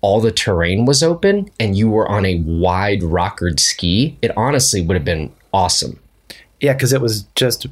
[0.01, 4.81] all the terrain was open and you were on a wide rockered ski, it honestly
[4.81, 5.99] would have been awesome.
[6.61, 7.65] yeah, because it was just,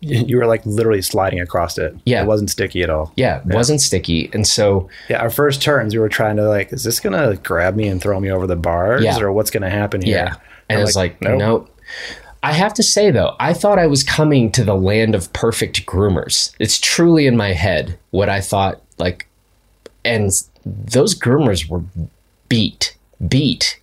[0.00, 1.94] you were like literally sliding across it.
[2.04, 2.22] Yeah.
[2.22, 3.12] It wasn't sticky at all.
[3.16, 4.30] Yeah, it wasn't sticky.
[4.32, 7.74] And so Yeah, our first turns, we were trying to like, is this gonna grab
[7.74, 9.18] me and throw me over the bars, Yeah.
[9.20, 10.16] or what's gonna happen here?
[10.16, 10.34] Yeah.
[10.68, 11.38] And I'm it's like, nope.
[11.38, 11.76] nope.
[12.42, 15.84] I have to say though, I thought I was coming to the land of perfect
[15.86, 16.54] groomers.
[16.60, 19.26] It's truly in my head what I thought like
[20.04, 20.30] and
[20.64, 21.82] those groomers were
[22.48, 22.96] beat.
[23.26, 23.80] Beat.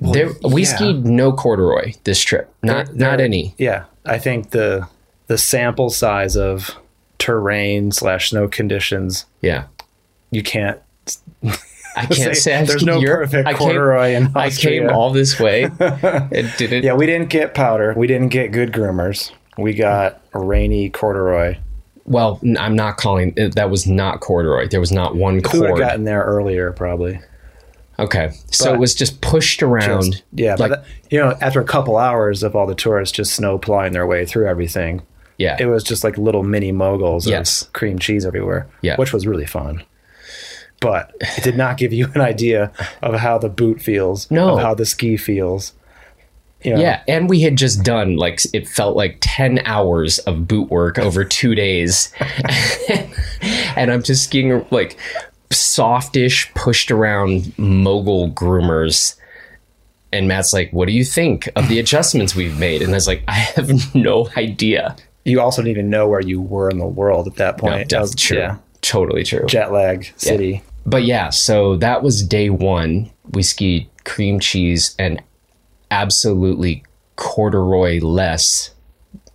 [0.00, 0.74] Well, There we yeah.
[0.76, 2.52] skied no corduroy this trip.
[2.62, 3.54] Not They're- not they're- any.
[3.58, 4.86] Yeah, I think the
[5.30, 6.74] the sample size of
[7.18, 9.66] terrain slash snow conditions, Yeah.
[10.32, 10.80] you can't.
[11.96, 13.30] I can't say, I there's no Europe.
[13.30, 15.70] perfect I came, corduroy I came all this way.
[15.80, 17.94] It didn't Yeah, we didn't get powder.
[17.96, 19.30] We didn't get good groomers.
[19.56, 21.58] We got rainy corduroy.
[22.06, 24.66] Well, I'm not calling uh, that was not corduroy.
[24.68, 25.78] There was not one We would have cord.
[25.78, 27.20] gotten there earlier, probably.
[28.00, 30.10] okay, so But- it was just pushed around.
[30.12, 33.14] Just- yeah, like but that, you know, after a couple hours of all the tourists
[33.16, 35.02] just snow plowing their way through everything,
[35.40, 37.62] yeah, it was just like little mini moguls Yes.
[37.62, 38.66] of cream cheese everywhere.
[38.82, 38.96] Yeah.
[38.96, 39.82] which was really fun.
[40.80, 42.72] But it did not give you an idea
[43.02, 44.54] of how the boot feels, No.
[44.54, 45.72] of how the ski feels.
[46.62, 50.46] You know, Yeah, and we had just done like it felt like 10 hours of
[50.48, 52.12] boot work over 2 days.
[53.76, 54.96] and I'm just skiing like
[55.50, 59.16] softish pushed around mogul groomers.
[60.12, 63.06] And Matt's like, "What do you think of the adjustments we've made?" And I was
[63.06, 66.86] like, "I have no idea." You also didn't even know where you were in the
[66.86, 67.90] world at that point.
[67.90, 68.38] That that's was- true.
[68.38, 69.44] Yeah, Totally true.
[69.46, 70.62] jet lag city.
[70.86, 73.10] But yeah, so that was day 1.
[73.32, 75.22] We skied cream cheese and
[75.90, 76.82] absolutely
[77.16, 78.70] corduroy less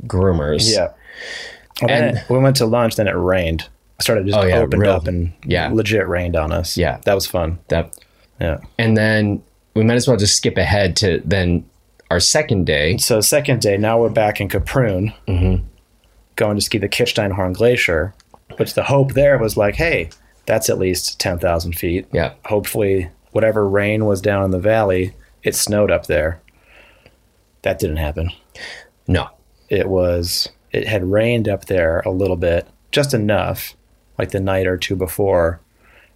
[0.07, 0.73] groomers.
[0.73, 0.89] Yeah.
[1.87, 3.67] Then And- we went to lunch, then it rained.
[3.99, 5.69] It started just Oh, yeah, opened real- up and yeah.
[5.71, 6.77] legit rained on us.
[6.77, 6.97] Yeah.
[7.05, 7.59] That was fun.
[7.67, 7.95] That
[8.41, 8.57] Yeah.
[8.79, 9.41] and then
[9.75, 11.63] we might as well just skip ahead to then
[12.09, 12.97] our second day.
[12.97, 15.63] So second day, now we're back in Kaprun, Mm-hmm.
[16.35, 18.13] Going to ski the Kitzsteinhorn Glacier.
[18.57, 20.09] Which the hope there was like, hey,
[20.45, 22.07] that's at least ten thousand feet.
[22.13, 22.33] Yeah.
[22.45, 26.41] Hopefully, whatever rain was down in the valley, it snowed up there.
[27.63, 28.31] That didn't happen.
[29.07, 29.29] No.
[29.69, 33.75] It was it had rained up there a little bit, just enough,
[34.19, 35.59] like the night or two before.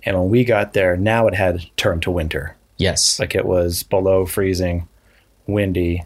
[0.04, 2.56] And when we got there, now it had turned to winter.
[2.78, 3.20] Yes.
[3.20, 4.88] Like it was below freezing,
[5.48, 6.06] windy,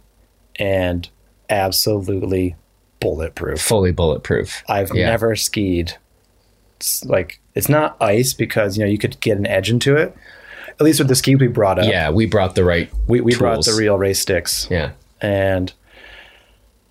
[0.56, 1.10] and
[1.50, 2.56] absolutely
[3.04, 3.62] bulletproof.
[3.62, 4.64] fully bulletproof.
[4.68, 5.08] I've Yeah.
[5.10, 5.94] never skied.
[6.78, 10.16] It's like it's not ice because you know you could get an edge into it.
[10.70, 13.36] At least with the skis we brought up, Yeah, we brought the right we, we
[13.36, 14.92] brought the real race sticks, Yeah.
[15.22, 15.72] and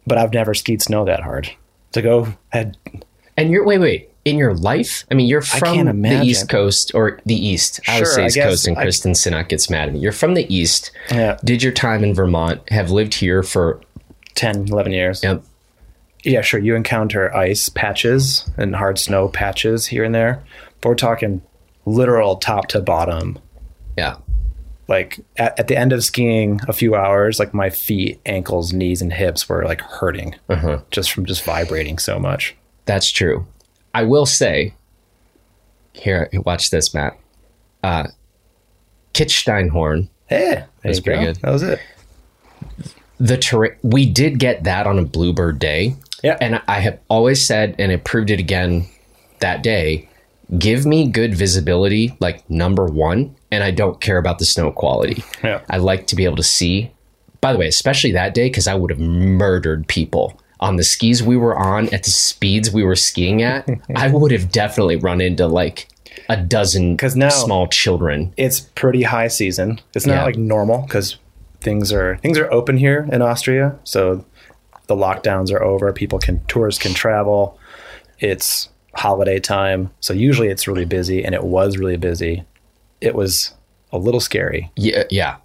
[0.06, 1.50] but I've never skied snow that hard.
[1.92, 2.76] To go And
[3.50, 4.08] you're wait, wait.
[4.24, 5.04] In your life?
[5.10, 6.22] I mean, you're from the.
[6.22, 7.80] East Coast or the East.
[7.88, 10.00] I would say East Coast and I- Kristin Sinnott gets mad at me.
[10.00, 10.92] You're from the East.
[11.10, 13.80] yeah, Did your time in Vermont, have lived here for
[14.36, 15.24] 10, 11 years.
[15.24, 15.42] yep,
[16.24, 16.60] Yeah, sure.
[16.60, 20.42] You encounter ice patches and hard snow patches here and there,
[20.80, 21.42] but we're talking
[21.84, 23.38] literal top to bottom.
[23.96, 24.16] yeah.
[24.88, 29.00] Like at, at the end of skiing a few hours, like my feet, ankles, knees,
[29.00, 30.80] and hips were like hurting Uh-huh.
[30.90, 32.54] just from just vibrating so much.
[32.84, 33.46] That's true.
[33.94, 34.74] I will say,
[35.94, 37.16] here, watch this, Matt.
[37.82, 38.08] Uh,
[39.14, 41.36] Kitzsteinhorn, Hey, that's pretty good.
[41.36, 41.78] That was it.
[43.18, 45.94] the terrain, we did get that on a Bluebird day.
[46.22, 46.38] Yeah.
[46.40, 48.86] And I have always said, and it proved it again
[49.40, 50.08] that day
[50.58, 55.24] give me good visibility, like number one, and I don't care about the snow quality.
[55.42, 55.62] Yeah.
[55.70, 56.90] I like to be able to see.
[57.40, 61.22] By the way, especially that day, because I would have murdered people on the skis
[61.22, 63.66] we were on at the speeds we were skiing at.
[63.96, 65.88] I would have definitely run into like
[66.28, 68.34] a dozen 'Cause now- small children.
[68.36, 69.80] It's pretty high season.
[69.94, 70.24] It's not Yeah.
[70.24, 71.16] like normal because
[71.62, 74.24] things are things are open here in Austria, so
[74.96, 75.92] the lockdowns are over.
[75.92, 77.58] People can tourists can travel.
[78.18, 82.44] It's holiday time, so usually it's really busy, and it was really busy.
[83.00, 83.54] It was
[83.92, 84.70] a little scary.
[84.76, 85.36] Yeah, yeah.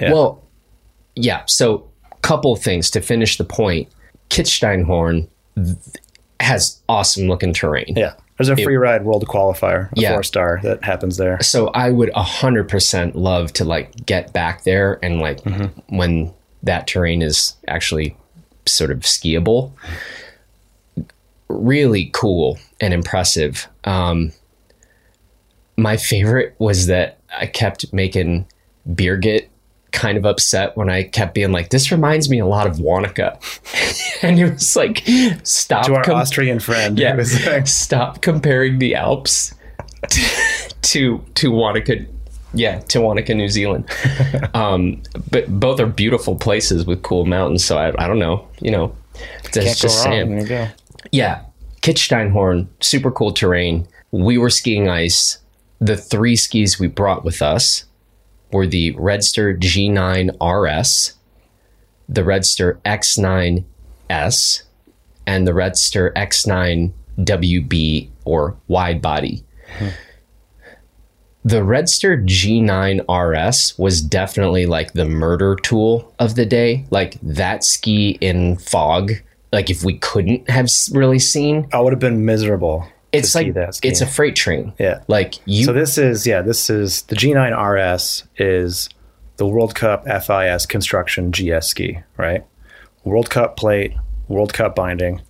[0.00, 0.12] Yeah.
[0.12, 0.42] Well,
[1.16, 1.42] yeah.
[1.46, 1.88] So,
[2.22, 3.88] couple things to finish the point.
[4.30, 5.76] Kitzsteinhorn th-
[6.40, 7.94] has awesome looking terrain.
[7.96, 10.12] Yeah, there's a free ride world qualifier, a Yeah.
[10.12, 11.40] four star that happens there.
[11.42, 15.96] So I would a hundred percent love to like get back there and like Mm-hmm.
[15.96, 18.16] when that terrain is actually
[18.66, 19.72] sort of skiable.
[21.48, 23.68] Really cool and impressive.
[23.84, 24.32] Um,
[25.76, 28.46] my favorite was that I kept making
[28.88, 29.48] Birgit
[29.92, 33.38] kind of upset when I kept being like, "This reminds me a lot of Wanaka,"
[34.22, 35.02] and it was like,
[35.44, 37.14] "Stop!" To our com- Austrian friend, yeah,
[37.46, 39.54] like, stop comparing the Alps
[40.82, 42.06] to to Wanaka,
[42.54, 43.88] yeah, to New Zealand.
[44.54, 47.64] um, but both are beautiful places with cool mountains.
[47.64, 48.94] So I, I don't know, you know,
[49.52, 50.30] that's just saying.
[50.30, 50.68] There you go.
[51.10, 51.42] Yeah,
[51.82, 53.86] Kitzsteinhorn, super cool terrain.
[54.10, 55.38] We were skiing ice.
[55.80, 57.84] The three skis we brought with us
[58.52, 61.14] were the Redster G9 RS,
[62.08, 64.62] the Redster X9S,
[65.26, 69.44] and the Redster X9 WB or wide body.
[71.44, 76.84] The Redster G9 RS was definitely like the murder tool of the day.
[76.90, 79.12] Like that ski in fog,
[79.52, 82.86] like if we couldn't have really seen, I would have been miserable.
[83.12, 83.52] it's like
[83.82, 84.72] it's a freight train.
[84.78, 85.02] Yeah.
[85.08, 88.88] Like you So this is yeah, this is the G9 RS is
[89.36, 92.44] the World Cup FIS construction GS ski, right?
[93.04, 93.94] World Cup plate,
[94.28, 95.20] World Cup binding,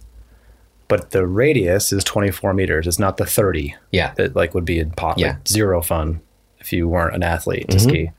[0.93, 2.87] but the radius is 24 meters.
[2.87, 4.13] It's not the 30 Yeah.
[4.17, 5.29] that like would be in pot, Yeah.
[5.29, 6.21] like zero fun
[6.59, 7.79] if you weren't an athlete Mm-hmm.
[7.79, 8.11] to ski.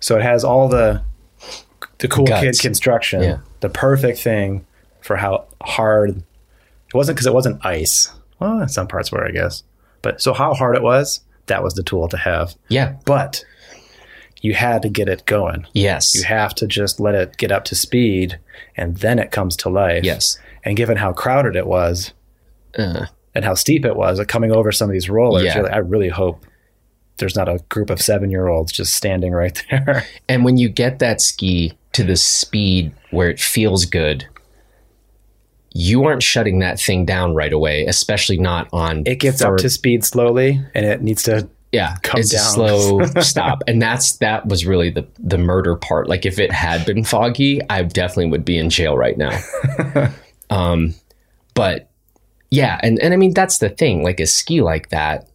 [0.00, 1.02] So it has all the
[1.98, 2.42] the cool Guts.
[2.42, 3.38] kid construction, Yeah.
[3.60, 4.64] the perfect thing
[5.02, 6.10] for how hard
[6.88, 8.10] it wasn't because it wasn't ice.
[8.40, 9.62] Well, some parts were, I guess.
[10.02, 12.54] But so how hard it was, that was the tool to have.
[12.68, 12.94] Yeah.
[13.04, 13.44] But
[14.42, 15.66] you had to get it going.
[15.72, 16.14] Yes.
[16.14, 18.38] You have to just let it get up to speed
[18.76, 20.04] and then it comes to life.
[20.04, 20.38] yes.
[20.66, 22.12] And given how crowded it was
[22.78, 25.54] Uh, and how steep it was, coming over some of these rollers, Yeah.
[25.54, 26.44] you're like, I really hope
[27.18, 30.04] there's not a group of seven year olds just standing right there.
[30.28, 34.26] and when you get that ski to the speed where it feels good,
[35.72, 39.02] you aren't shutting that thing down right away, especially not on.
[39.06, 42.38] it gets for- up to speed slowly and it needs to yeah, come it's a
[42.38, 46.08] slow stop, and that's that was really the the murder part.
[46.08, 49.38] Like if it had been foggy, I definitely would be in jail right now.
[50.50, 50.94] um,
[51.54, 51.90] but
[52.50, 54.02] yeah, and and I mean that's the thing.
[54.02, 55.28] Like a ski like that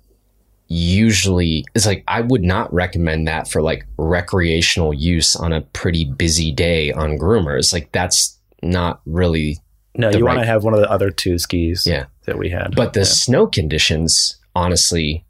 [0.68, 6.06] usually is like I would not recommend that for like recreational use on a pretty
[6.06, 7.74] busy day on groomers.
[7.74, 9.58] Like that's not really
[9.98, 12.06] No, you want to have one of the other two skis Yeah.
[12.26, 12.76] that we had.
[12.76, 15.26] But the snow conditions, honestly,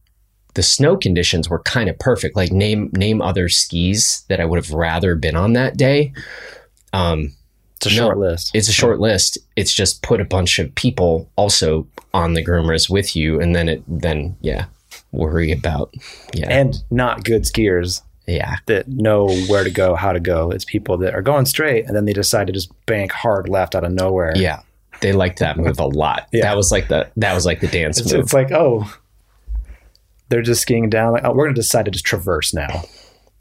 [0.53, 2.35] the snow conditions were kind of perfect.
[2.35, 6.13] Like name name other skis that I would have rather been on that day.
[6.93, 7.33] Um,
[7.85, 8.51] it's a no, short list.
[8.53, 9.37] it's a short list.
[9.55, 13.69] It's just put a bunch of people also on the groomers with you, and then
[13.69, 14.65] it then yeah,
[15.11, 15.93] worry about
[16.33, 20.51] yeah and not good skiers yeah that know where to go, how to go.
[20.51, 23.75] It's people that are going straight and then they decide to just bank hard left
[23.75, 24.33] out of nowhere.
[24.35, 24.61] yeah.
[25.01, 26.27] They liked that move a lot.
[26.31, 26.43] Yeah.
[26.43, 28.21] That was like the that was like the dance It's, move.
[28.21, 28.93] it's like, oh,
[30.29, 31.13] they're just skiing down.
[31.13, 32.83] Like, oh, we're going to decide to just traverse now.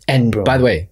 [0.09, 0.44] and boom.
[0.44, 0.88] by the way,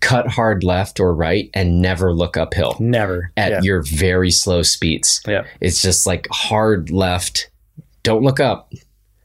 [0.00, 2.76] cut hard left or right and never look uphill.
[2.80, 3.32] Never.
[3.36, 3.60] at yeah.
[3.62, 5.20] your very slow speeds.
[5.26, 5.44] yeah.
[5.60, 7.50] It's just like hard left.
[8.02, 8.72] Don't look up.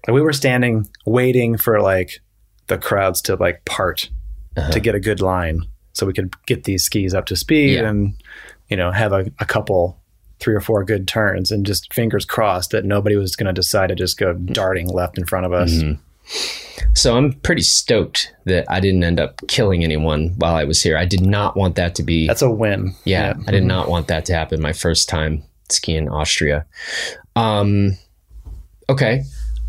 [0.08, 2.22] And we were standing waiting for like
[2.68, 4.10] the crowds to like part
[4.58, 4.72] Uh-huh.
[4.72, 5.62] to get a good line
[5.94, 7.90] so we could get these skis up to speed Yeah.
[7.90, 8.14] and,
[8.70, 9.98] you know, have a, a couple,
[10.40, 13.88] three or four good turns and just fingers crossed that nobody was going to decide
[13.88, 15.72] to just go darting left in front of us.
[15.72, 16.02] Mm-hmm.
[16.94, 20.98] So I'm pretty stoked that I didn't end up killing anyone while I was here.
[20.98, 22.28] I did not want that to be.
[22.28, 22.94] That's a win.
[23.06, 26.66] yeah, I did not want that to happen my first time skiing Austria.
[27.36, 27.98] Um,
[28.90, 29.24] okay.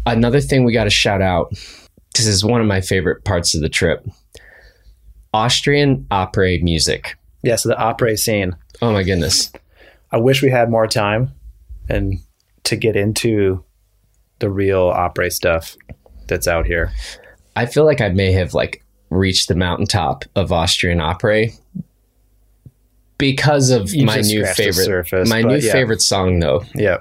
[0.04, 1.50] Another thing we got to shout out.
[2.14, 4.04] This is one of my favorite parts of the trip.
[5.32, 7.16] Austrian opera music.
[7.42, 7.56] Yeah.
[7.56, 9.52] So the opera scene, Oh my goodness.
[10.10, 11.32] I wish we had more time
[11.88, 12.18] and
[12.64, 13.64] to get into
[14.40, 15.76] the real opera stuff
[16.32, 16.90] that's out here.
[17.54, 21.48] I feel like I may have like reached the mountaintop of Austrian opera
[23.18, 25.70] because of You my new favorite surface, my new yeah.
[25.70, 26.98] favorite song though Yeah.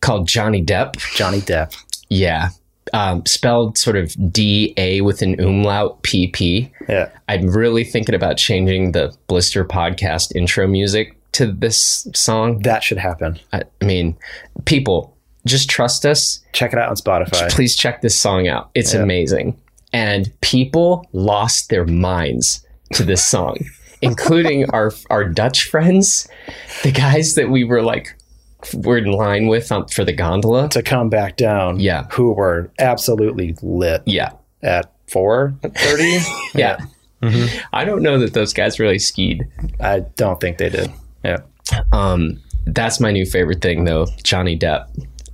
[0.00, 0.96] called Johnny Däpp.
[1.14, 1.76] Johnny Däpp.
[2.08, 2.48] Yeah.
[2.92, 6.72] Um, spelled sort of D A with an umlaut P P.
[6.88, 7.10] Yeah.
[7.28, 12.58] I'm really thinking about changing the Blister podcast intro music to this song.
[12.62, 13.38] That should happen.
[13.52, 14.16] I, I mean,
[14.64, 16.40] people just trust us.
[16.52, 17.50] Check it out on Spotify.
[17.50, 18.70] please check this song out.
[18.74, 19.00] It's Yeah.
[19.02, 19.58] amazing.
[19.92, 23.56] And people lost their minds to this song,
[24.02, 26.28] including our our Dutch friends,
[26.82, 28.16] the guys that we were like
[28.74, 30.68] were in line with on, for the gondola.
[30.68, 31.80] To come back down.
[31.80, 32.06] Yeah.
[32.12, 34.32] Who were absolutely lit Yeah.
[34.62, 36.18] at four thirty.
[36.54, 36.78] Yeah.
[37.72, 39.46] I don't know that those guys really skied.
[39.80, 40.90] I don't think they did.
[41.24, 41.38] Yeah.
[41.92, 44.06] Um, that's my new favorite thing, though.
[44.22, 44.86] Johnny Däpp.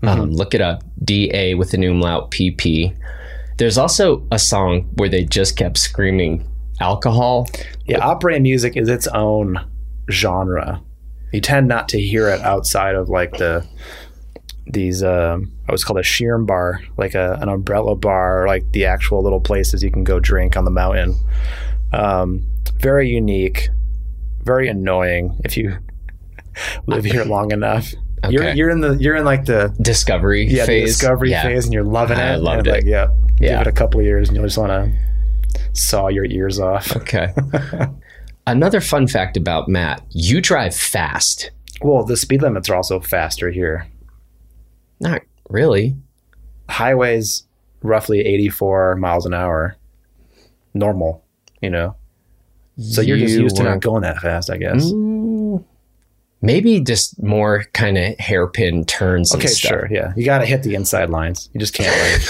[0.09, 0.83] Um, look it up.
[1.05, 2.92] D A with an umlaut P P.
[3.59, 6.47] There's also a song where they just kept screaming
[6.81, 7.49] alcohol.
[7.87, 8.05] Yeah.
[8.05, 9.59] Opera music is its own
[10.11, 10.83] genre.
[11.33, 13.66] You tend not to hear it outside of like the
[14.66, 19.23] these um I was called a Schirmbar, like a, an umbrella bar, like the actual
[19.23, 21.16] little places you can go drink on the mountain.
[21.92, 22.47] Um,
[22.79, 23.69] very unique,
[24.42, 25.76] very annoying if you
[26.87, 27.95] live here long enough.
[28.29, 30.99] You're you're in the you're in like the Discovery yeah the phase.
[30.99, 31.43] discovery Yeah.
[31.43, 32.23] phase, and you're loving it.
[32.23, 32.71] I loved it.
[32.71, 33.09] Like, yeah,
[33.41, 33.51] Yeah.
[33.59, 36.97] give it a couple years, and you'll just want to saw your ears off.
[36.97, 37.33] Okay.
[38.47, 41.51] Another fun fact about Matt: you drive fast.
[41.83, 43.87] Well, the speed limits are also faster here.
[45.01, 45.95] Not really.
[46.71, 47.45] Highways
[47.83, 49.77] roughly 84 miles an hour,
[50.75, 51.23] normal.
[51.61, 51.97] You know,
[52.79, 54.91] so you're just used to not going that fast, I guess.
[54.93, 55.26] Mm,
[56.43, 59.34] Maybe just more kind of hairpin turns.
[59.34, 59.70] Okay, and stuff.
[59.70, 60.12] sure, yeah.
[60.16, 61.49] You got to hit the inside lines.
[61.53, 62.24] You just can't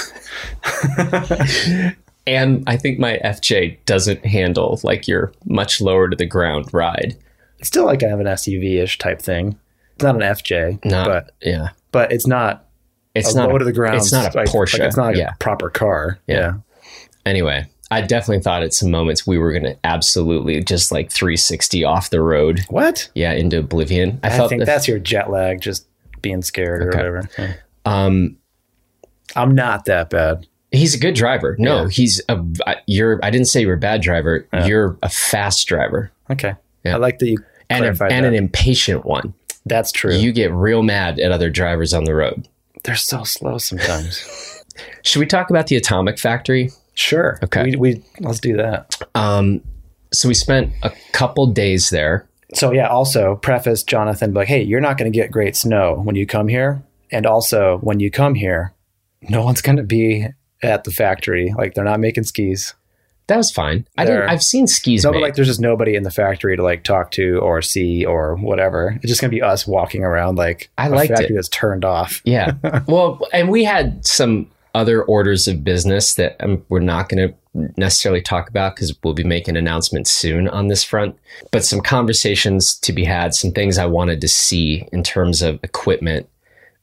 [1.03, 1.97] like.
[2.27, 7.17] And I think my FJ doesn't handle like your much lower to the ground ride.
[7.59, 9.57] It's still like I have an SUV ish type thing.
[9.95, 11.69] It's not an FJ, Not, but yeah.
[11.93, 12.67] but it's not
[13.15, 13.97] It's a not low a, to the ground.
[13.99, 14.79] It's not a like- Porsche.
[14.79, 15.33] Like it's not like yeah.
[15.35, 16.19] a proper car.
[16.27, 16.35] Yeah.
[16.37, 16.55] Yeah.
[17.25, 21.85] Anyway, I definitely thought at some moments we were going to absolutely just like 360
[21.85, 22.65] off the road.
[22.69, 23.09] What?
[23.15, 24.19] Yeah, into oblivion.
[24.25, 25.87] I, I, felt think that- that's your jet lag, just
[26.21, 27.29] being scared or whatever.
[27.39, 27.55] Yeah.
[27.85, 28.37] um,
[29.37, 30.47] I'm not that bad.
[30.73, 31.55] he's a good driver.
[31.59, 31.89] No, Yeah.
[31.91, 32.45] he's a.
[32.87, 33.21] You're.
[33.23, 34.47] I didn't say you're a bad driver.
[34.53, 34.67] Yeah.
[34.67, 36.55] You're a fast driver Okay.
[36.85, 36.95] Yeah.
[36.95, 37.39] I like that you
[37.71, 38.25] and, a, and that.
[38.25, 39.35] an impatient one.
[39.65, 40.15] That's true.
[40.15, 42.49] You get real mad at other drivers on the road.
[42.85, 44.25] They're so slow sometimes.
[45.03, 46.71] Should we talk about the atomic factory?
[46.97, 47.39] Sure.
[47.45, 47.63] Okay.
[47.63, 49.01] We, we let's do that.
[49.15, 49.63] Um,
[50.13, 52.29] so we spent a couple days there.
[52.55, 56.17] So yeah, also preface Jonathan like, hey, you're not going to get great snow when
[56.17, 58.73] you come here, and also when you come here,
[59.29, 60.27] no one's going to be
[60.63, 61.53] at the factory.
[61.57, 62.75] Like they're not making skis.
[63.27, 63.89] That was fine.
[63.99, 64.29] I didn't.
[64.29, 65.17] I've seen skis So made.
[65.17, 68.37] but like there's just nobody in the factory to like talk to or see or
[68.37, 68.97] whatever.
[69.03, 71.35] It's just going to be us walking around like I liked factory it.
[71.35, 72.23] that's turned off.
[72.25, 72.53] Yeah.
[72.87, 77.35] well, and we had some other orders of business that um, we're not going to
[77.79, 81.17] necessarily talk about because we'll be making announcements soon on this front.
[81.51, 85.59] But some conversations to be had, some things I wanted to see in terms of
[85.63, 86.29] equipment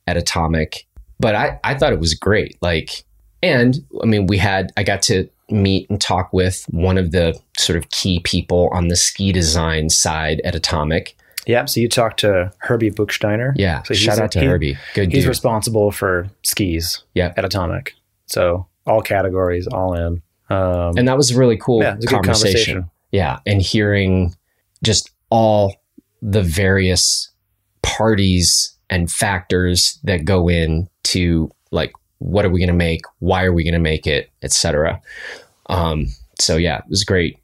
[0.07, 0.87] at Atomic.
[1.19, 2.57] But I, I thought it was great.
[2.63, 3.03] Like,
[3.43, 7.39] and I mean, we had, I got to meet and talk with one of the
[7.59, 11.15] sort of key people on the ski design side at Atomic.
[11.45, 11.65] Yeah.
[11.65, 13.53] So you talked to Herbie Buchsteiner.
[13.55, 13.83] Yeah.
[13.83, 14.77] So shout out to he- Herbie.
[14.93, 15.29] Good He's dude.
[15.29, 17.33] responsible for skis Yeah.
[17.37, 17.93] at Atomic.
[18.27, 20.21] So all categories, all in.
[20.49, 22.21] Um, and that was a really cool yeah, a conversation.
[22.21, 22.89] conversation.
[23.11, 24.35] Yeah, and hearing
[24.83, 25.75] just all
[26.21, 27.31] the various
[27.81, 33.43] parties and factors that go in to like what are we going to make, why
[33.43, 35.01] are we going to make it, etc.
[35.67, 36.07] Um,
[36.39, 37.37] so yeah, it was great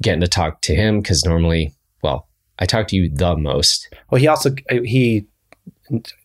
[0.00, 2.26] getting to talk to him because normally, well,
[2.62, 3.92] I talk to you the most.
[4.10, 4.50] Well, he also
[4.84, 5.26] he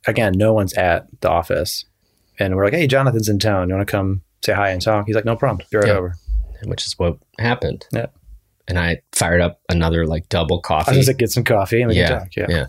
[0.05, 1.83] again, no one's at the office,
[2.37, 3.69] and we're like, "Hey, Jonathan's in town.
[3.69, 5.65] You want to come say hi and talk?" He's like, "No problem.
[5.71, 6.15] Be right over."
[6.65, 7.85] which is what happened.
[7.91, 8.07] Yeah.
[8.67, 10.89] And I fired up another like double coffee.
[10.89, 12.45] I was just like, "Get some coffee and we Yeah, can talk." Yeah.
[12.49, 12.65] yeah.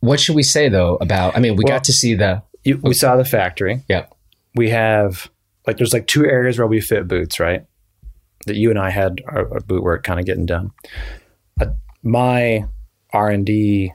[0.00, 1.36] What should we say though about?
[1.36, 3.82] I mean, we Well- got to see the You, we saw the factory.
[3.88, 4.06] Yeah.
[4.54, 5.28] We have
[5.66, 7.64] like there's like two areas where we fit boots, right?
[8.46, 10.70] That you and I had our, our boot work kind of getting done.
[11.60, 11.66] Uh,
[12.04, 12.66] my
[13.12, 13.92] R and D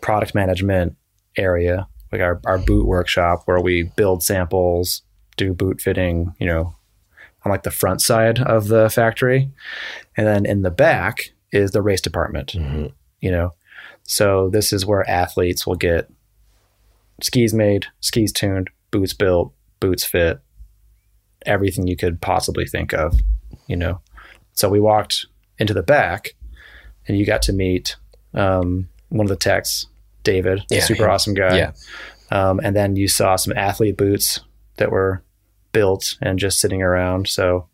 [0.00, 0.96] product management
[1.36, 5.02] area, like our, our boot workshop where we build samples,
[5.36, 6.74] do boot fitting, you know,
[7.44, 9.50] on like the front side of the factory.
[10.16, 12.86] And then in the back is the race department, mm-hmm.
[13.20, 13.50] you know.
[14.04, 16.10] So this is where athletes will get
[17.20, 20.40] skis made, skis tuned, boots built, boots fit,
[21.46, 23.20] everything you could possibly think of,
[23.66, 24.00] you know.
[24.52, 25.26] So we walked
[25.58, 26.34] into the back
[27.10, 27.96] and you got to meet
[28.34, 29.86] um, one of the techs,
[30.22, 31.10] David, Yeah, super him.
[31.10, 31.56] awesome guy.
[31.56, 31.72] Yeah.
[32.30, 34.38] Um, and then you saw some athlete boots
[34.76, 35.24] that were
[35.72, 37.26] built and just sitting around.
[37.26, 37.66] So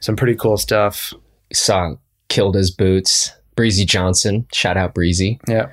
[0.00, 1.12] some pretty cool stuff.
[1.52, 1.96] saw
[2.30, 5.66] Kilde's boots, Breezy Johnson, shout out Breezy, Yeah.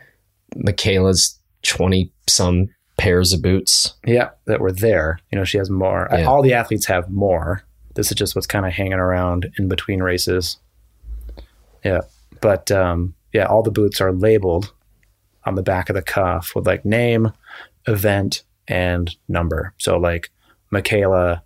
[0.57, 3.93] Mikaela's 20 some pairs of boots.
[4.05, 5.19] Yeah, that were there.
[5.31, 6.09] You know, she has more.
[6.11, 6.25] Yeah.
[6.25, 7.63] All the athletes have more.
[7.95, 10.57] This is just what's kind of hanging around in between races.
[11.85, 12.01] Yeah,
[12.41, 14.73] but um, yeah, all the boots are labeled
[15.45, 17.31] on the back of the cuff with like name,
[17.87, 19.73] event, and number.
[19.77, 20.29] So like
[20.71, 21.41] Mikaela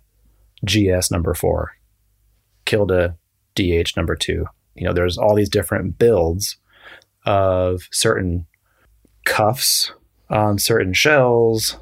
[0.64, 1.72] GS number four,
[2.64, 3.14] Kilde
[3.54, 4.46] DH number two.
[4.74, 6.56] You know, there's all these different builds
[7.24, 8.46] of certain
[9.24, 9.92] cuffs
[10.28, 11.76] on certain shells,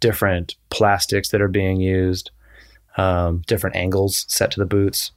[0.00, 2.30] different plastics that are being used,
[2.96, 5.12] um, different angles set to the boots,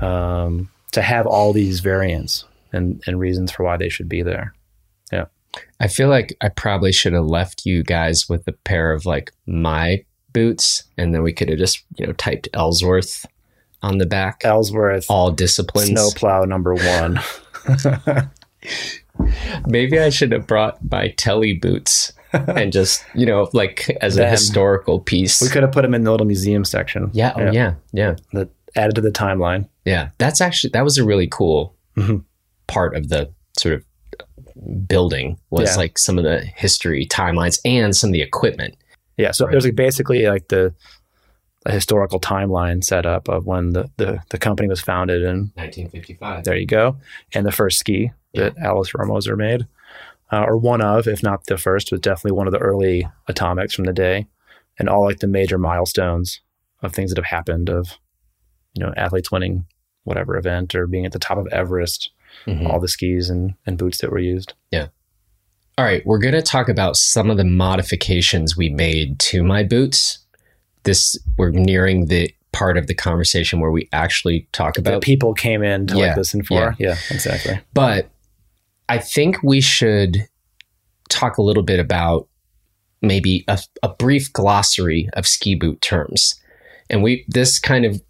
[0.00, 4.54] um, to have all these variants and, and reasons for why they should be there.
[5.12, 5.26] Yeah.
[5.80, 9.32] I feel like I probably should have left you guys with a pair of like
[9.46, 13.26] my boots and then we could have just, you know, typed Ellsworth
[13.82, 14.40] on the back.
[14.44, 15.90] Ellsworth, All disciplines.
[15.90, 17.20] snowplow number one.
[19.66, 24.28] Maybe I should have brought my telly boots and just, you know, like as a
[24.28, 25.42] historical piece.
[25.42, 27.10] we could have put them in the little museum section.
[27.12, 28.16] yeah, oh yeah, yeah.
[28.32, 29.68] That added to the timeline.
[29.84, 32.24] Yeah, that's actually that was a really cool Mhm.
[32.72, 35.76] Part of the sort of building was Yeah.
[35.76, 38.76] like some of the history timelines and some of the equipment.
[39.16, 39.52] Yeah, so Right.
[39.52, 40.74] there's like basically like the
[41.64, 46.42] a historical timeline set up of when the, the, the company was founded in 1955.
[46.44, 46.96] There you go.
[47.34, 49.66] And the first ski that Alois Rohrmoser made,
[50.32, 53.74] uh, or one of, if not the first, was definitely one of the early atomics
[53.74, 54.26] from the day,
[54.76, 56.40] and all like the major milestones
[56.82, 57.96] of things that have happened of,
[58.74, 59.64] you know, athletes winning
[60.02, 62.10] whatever event or being at the top of Everest,
[62.46, 62.68] Mhm.
[62.68, 64.54] all the skis and, and boots that were used.
[64.70, 64.88] Yeah.
[65.78, 69.62] All right, we're going to talk about some of the modifications we made to my
[69.62, 70.18] boots.
[70.84, 75.32] This we're nearing the part of the conversation where we actually talk That about people
[75.32, 76.76] came in to Yeah, like listen for.
[76.78, 77.60] Yeah, exactly.
[77.72, 78.10] But
[78.88, 80.28] I think we should
[81.08, 82.28] talk a little bit about
[83.00, 86.34] maybe a, a brief glossary of ski boot terms.
[86.90, 88.02] And we this kind of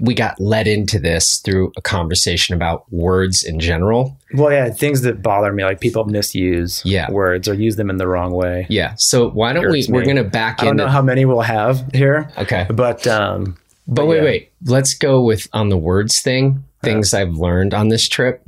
[0.00, 4.16] we got led into this through a conversation about words in general.
[4.34, 7.10] Well, yeah, things that bother me, like people misuse Yeah.
[7.10, 8.66] words or use them in the wrong way.
[8.70, 8.94] Yeah.
[8.96, 11.40] So why don't we Irks we're going to back I don't know how many we'll
[11.42, 12.66] have here, Okay.
[12.72, 14.22] but um, But wait, yeah.
[14.24, 14.52] wait.
[14.64, 16.64] Let's go with on the words thing.
[16.82, 18.42] Things I've learned on this trip.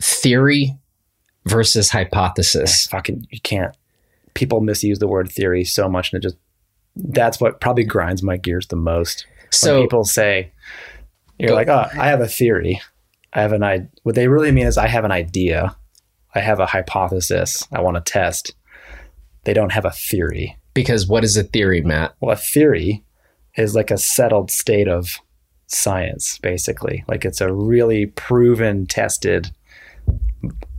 [0.00, 0.76] Theory
[1.44, 2.86] versus hypothesis.
[2.86, 3.76] fucking you can't.
[4.34, 6.36] People misuse the word theory so much, and it just
[6.96, 9.26] that's what probably grinds my gears the most.
[9.52, 10.52] When So people say,
[11.38, 12.80] "You're like, oh, I have a theory.
[13.32, 13.88] I have an idea.
[14.02, 15.76] What they really mean is, I have an idea.
[16.34, 17.66] I have a hypothesis.
[17.72, 18.54] I want to test.
[19.44, 20.56] They don't have a theory.
[20.74, 22.14] because what is a theory, Matt?
[22.20, 23.04] Well, a theory
[23.56, 25.08] is like a settled state of
[25.66, 27.04] science, basically.
[27.08, 29.50] Like it's a really proven, tested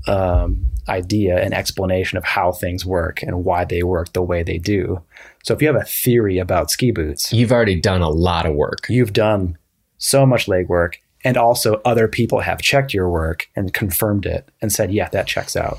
[0.07, 4.57] um, idea and explanation of how things work and why they work the way they
[4.57, 5.01] do.
[5.43, 8.53] So if you have a theory about ski boots, You've already done a lot of
[8.55, 8.85] work.
[8.89, 9.57] you've done
[9.97, 14.71] so much legwork, and also other people have checked your work and confirmed it and
[14.71, 15.77] said, yeah, that checks out.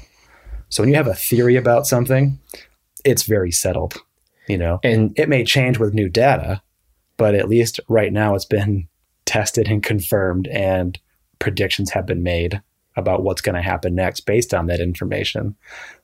[0.69, 2.39] So when you have a theory about something,
[3.05, 3.97] it's very settled.
[4.49, 6.63] You know, And it may change with new data,
[7.17, 8.89] but at least right now it's been
[9.25, 10.99] tested and confirmed, and
[11.39, 12.61] predictions have been made
[12.97, 15.57] about what's going to happen next based on that information.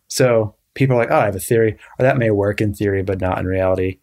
[0.09, 3.03] So people are like, oh, I have a theory, or that may work in theory,
[3.03, 3.99] but not in reality.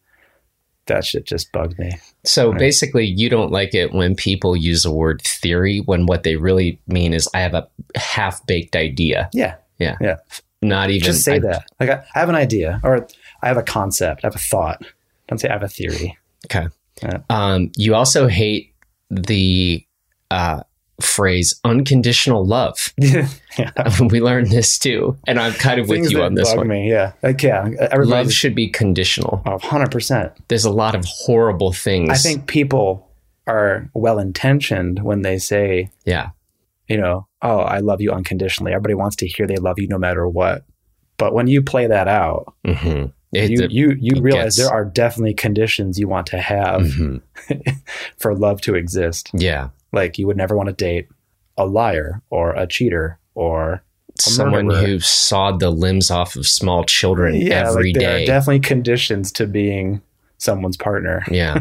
[0.87, 1.93] That shit just bugs me.
[2.25, 2.59] so Right.
[2.59, 6.79] basically, you don't like it when people use the word theory when what they really
[6.87, 7.67] mean is I have a
[7.97, 9.29] half baked idea.
[9.33, 9.55] Yeah.
[9.79, 9.95] Yeah.
[9.99, 10.17] Yeah.
[10.61, 11.65] Not even Just say I- that.
[11.79, 13.07] Like, I I have an idea, or
[13.41, 14.83] I have a concept, I have a thought.
[15.27, 16.17] Don't say I have a theory.
[16.45, 16.67] Okay.
[17.01, 17.17] Yeah.
[17.31, 18.73] Um, you also hate
[19.09, 19.83] the
[20.31, 20.61] uh,
[21.01, 22.93] phrase unconditional love.
[22.97, 23.27] yeah.
[24.09, 26.67] we learned this too, and I'm kind of with you on this one.
[26.67, 26.89] me.
[26.89, 27.13] Yeah.
[27.21, 27.69] Like, yeah.
[27.95, 29.41] Love should be conditional.
[29.45, 30.35] Oh, 100%.
[30.47, 32.09] There's a lot of horrible things.
[32.09, 33.09] I think people
[33.47, 36.29] are well intentioned when they say, yeah,
[36.87, 38.71] you know, oh, I love you unconditionally.
[38.73, 40.63] Everybody wants to hear they love you no matter what.
[41.17, 44.85] But when you play that out, hmm It's you you you realize gets- there are
[44.85, 47.21] definitely conditions you want to have mhm.
[48.17, 49.29] for love to exist.
[49.33, 51.07] yeah, Like you would never want to date
[51.57, 53.83] a liar or a cheater or
[54.19, 54.85] someone murderer.
[54.85, 58.23] who sawed the limbs off of small children yeah, every like there day.
[58.23, 60.01] are definitely conditions to being
[60.37, 61.23] someone's partner.
[61.31, 61.59] yeah,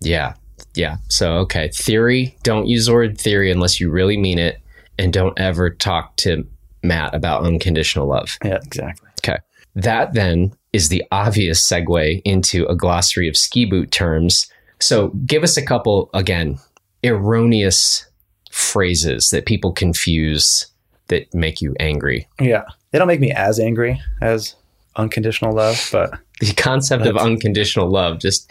[0.00, 0.34] yeah,
[0.74, 0.98] yeah.
[1.08, 2.36] So okay, theory.
[2.42, 4.60] Don't use the word theory unless you really mean it,
[4.98, 6.46] and don't ever talk to
[6.82, 8.38] Matt about unconditional love.
[8.44, 9.08] Yeah, exactly.
[9.24, 9.38] Okay.
[9.74, 14.50] That then is the obvious segue into a glossary of ski boot terms.
[14.80, 16.58] So give us a couple, again,
[17.04, 18.06] erroneous
[18.50, 20.66] phrases that people confuse
[21.08, 22.28] that make you angry.
[22.40, 22.64] Yeah.
[22.90, 24.54] They don't make me as angry as
[24.96, 28.50] unconditional love, but The concept of unconditional love just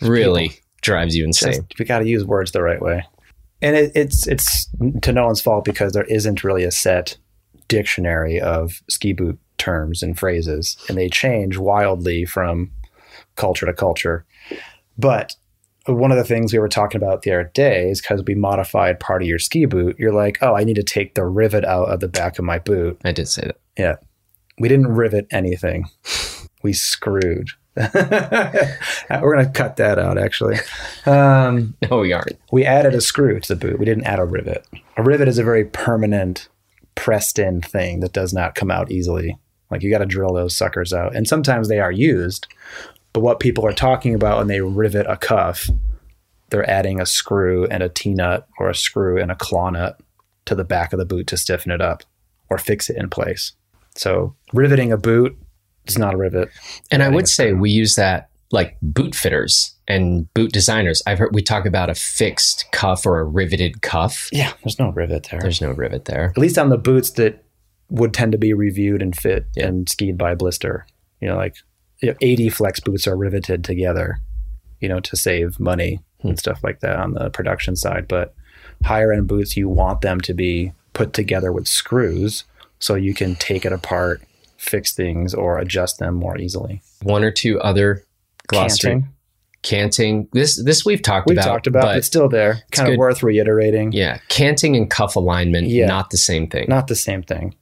[0.00, 1.66] really drives you just insane.
[1.78, 3.04] we got to use words the right way.
[3.60, 4.68] And it, it's it's
[5.02, 7.16] to no one's fault because there isn't really a set
[7.68, 12.70] dictionary of ski boot terms and phrases, and they change wildly from
[13.36, 14.24] culture to culture.
[14.98, 15.36] But
[15.86, 19.00] one of the things we were talking about the other day is because we modified
[19.00, 21.88] part of your ski boot, you're like, oh, I need to take the rivet out
[21.88, 23.00] of the back of my boot.
[23.04, 23.60] I did say that.
[23.76, 23.96] Yeah.
[24.58, 25.86] We didn't rivet anything.
[26.62, 27.48] We screwed.
[27.76, 27.88] We're
[29.34, 30.56] going to cut that out, actually.
[31.06, 32.38] Um, No, we aren't.
[32.52, 33.78] we added a screw to the boot.
[33.78, 34.66] We didn't add a rivet.
[34.96, 36.48] A rivet is a very permanent,
[36.94, 39.38] pressed in thing that does not come out easily.
[39.70, 41.16] Like you got to drill those suckers out.
[41.16, 42.46] And sometimes they are used.
[43.12, 45.68] But what people are talking about when they rivet a cuff,
[46.50, 50.00] they're adding a screw and a T nut or a screw and a claw nut
[50.46, 52.02] to the back of the boot to stiffen it up
[52.50, 53.52] or fix it in place.
[53.94, 55.36] So riveting a boot
[55.86, 56.48] is not a rivet.
[56.90, 61.02] And I would say we use that like boot fitters and boot designers.
[61.06, 64.28] I've heard we talk about a fixed cuff or a riveted cuff.
[64.32, 65.40] Yeah, there's no rivet there.
[65.40, 66.30] There's no rivet there.
[66.30, 67.44] at least on the boots that
[67.88, 69.66] would tend to be reviewed and fit Yeah.
[69.68, 70.86] and skied by blister.
[71.20, 71.56] You know, like
[72.02, 74.18] you know, 80 flex boots are riveted together,
[74.80, 76.28] you know, to save money Hmm.
[76.28, 78.06] and stuff like that on the production side.
[78.08, 78.34] But
[78.84, 82.44] higher end boots, you want them to be put together with screws
[82.78, 84.22] so you can take it apart,
[84.56, 86.82] fix things, or adjust them more easily.
[87.02, 88.04] One or two other
[88.48, 88.90] glossary.
[88.92, 89.08] Canting.
[89.62, 90.28] canting.
[90.32, 91.46] This this we've talked We've about.
[91.46, 92.62] talked about, but it's still there.
[92.72, 92.98] Kind of good.
[92.98, 93.92] worth reiterating.
[93.92, 95.86] yeah, canting and cuff alignment, Yeah.
[95.86, 96.66] not the same thing.
[96.68, 97.54] Not the same thing.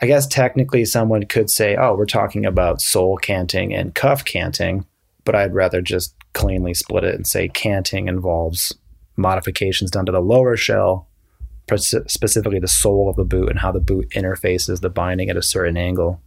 [0.00, 4.84] I guess technically someone could say, oh, we're talking about sole canting and cuff canting,
[5.24, 8.74] but I'd rather just cleanly split it and say canting involves
[9.16, 11.08] modifications done to the lower shell,
[11.76, 15.42] specifically the sole of the boot and how the boot interfaces the binding at a
[15.42, 16.20] certain angle.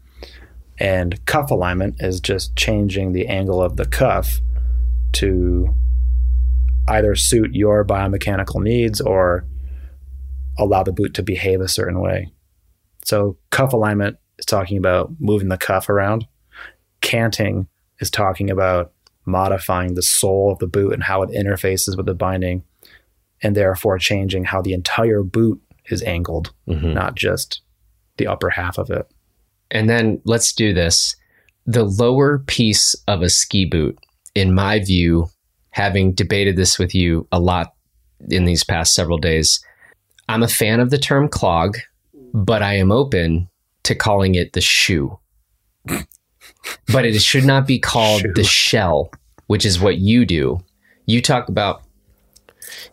[0.80, 4.42] And cuff alignment is just changing the angle of the cuff
[5.14, 5.76] to
[6.88, 9.46] either suit your biomechanical needs or
[10.58, 12.32] allow the boot to behave a certain way.
[13.10, 16.28] So cuff alignment is talking about moving the cuff around.
[17.02, 17.68] Canting
[18.00, 18.94] is talking about
[19.26, 22.64] modifying the sole of the boot and how it interfaces with the binding,
[23.42, 26.94] and therefore changing how the entire boot is angled, Mhm.
[26.94, 27.62] not just
[28.18, 29.08] the upper half of it.
[29.72, 31.16] And then let's do this.
[31.66, 33.98] The lower piece of a ski boot,
[34.36, 35.30] in my view,
[35.72, 37.74] having debated this with you a lot
[38.30, 39.60] in these past several days,
[40.28, 41.80] I'm a fan of the term clog,
[42.34, 43.50] but I am open
[43.84, 45.18] to calling it the shoe.
[45.86, 48.34] but it should not be called Shoe.
[48.34, 49.12] the shell,
[49.48, 50.60] which is what you do.
[51.06, 51.84] You talk about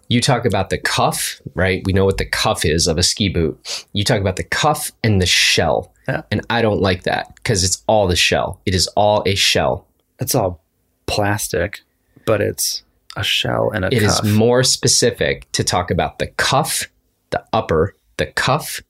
[0.08, 1.82] you talk about the cuff, right?
[1.84, 3.84] We know what the cuff is of a ski boot.
[3.92, 5.92] You talk about the cuff and the shell.
[6.08, 6.22] Yeah.
[6.30, 8.60] And I don't like that because it's all the shell.
[8.64, 9.86] It is all a shell.
[10.18, 10.64] It's all
[11.06, 11.80] plastic,
[12.24, 12.84] but it's
[13.16, 14.24] a shell and a It is cuff.
[14.30, 16.86] more specific to talk about the cuff,
[17.30, 18.80] the upper, the cuff,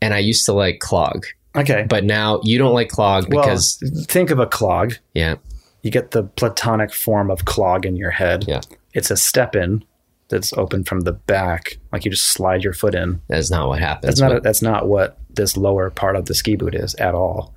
[0.00, 1.26] and I used to like clog.
[1.56, 1.86] okay.
[1.88, 3.78] But now you don't like clog Well, because
[4.08, 4.94] think of a clog.
[5.14, 5.36] yeah,
[5.82, 8.44] You get the platonic form of clog in your head.
[8.46, 8.60] Yeah.
[8.92, 9.84] It's a step in
[10.28, 13.20] that's open from the back, like you just slide your foot in.
[13.28, 14.06] that's not what happens.
[14.06, 17.14] That's not But- that's not what this lower part of the ski boot is at
[17.14, 17.54] all,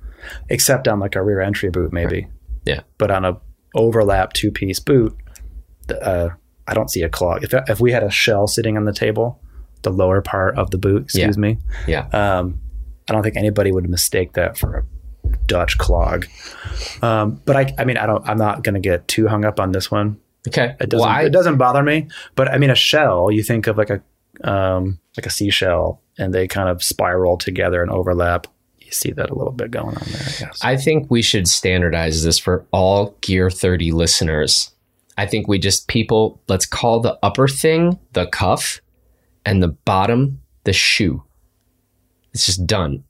[0.48, 2.28] except on like a rear entry boot maybe.
[2.64, 2.80] Yeah.
[2.98, 3.38] But on a
[3.74, 5.16] overlap two piece boot,
[6.02, 6.28] uh,
[6.66, 7.42] I don't see a clog.
[7.42, 9.40] If if we had a shell sitting on the table,
[9.82, 12.06] the lower part of the boot, excuse me, yeah.
[12.12, 12.60] um,
[13.08, 14.84] I don't think anybody would mistake that for a
[15.46, 16.26] Dutch clog.
[17.02, 18.26] Um, but I, I mean, I don't.
[18.28, 20.18] I'm not going to get too hung up on this one.
[20.48, 20.74] Okay.
[20.80, 21.06] It doesn't.
[21.06, 21.24] Why?
[21.24, 22.08] It doesn't bother me.
[22.36, 23.30] But I mean, a shell.
[23.30, 24.00] You think of like a
[24.48, 28.46] um, like a seashell, and they kind of spiral together and overlap.
[28.78, 30.22] You see that a little bit going on there.
[30.22, 30.58] I guess.
[30.62, 34.72] I think we should standardize this for all Gear 30 listeners.
[35.18, 38.80] I think we just people let's call the upper thing the cuff
[39.44, 41.22] and the bottom the shoe.
[42.32, 43.02] It's just done.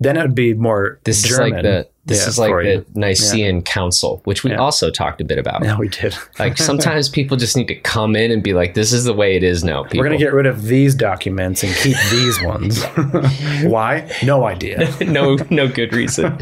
[0.00, 1.00] then it would be more.
[1.04, 1.46] This German.
[1.46, 2.86] is like the this Yeah, is like the.
[2.94, 4.58] Nicene Council, which we Yeah.
[4.58, 5.62] also talked a bit about.
[5.64, 6.14] Yeah, we did.
[6.38, 9.36] Like sometimes people just need to come in and be like, "This is the way
[9.36, 9.98] it is now." People.
[10.00, 12.82] We're gonna get rid of these documents and keep these ones.
[13.64, 14.10] Why?
[14.24, 14.88] No idea.
[15.00, 16.36] no no good reason,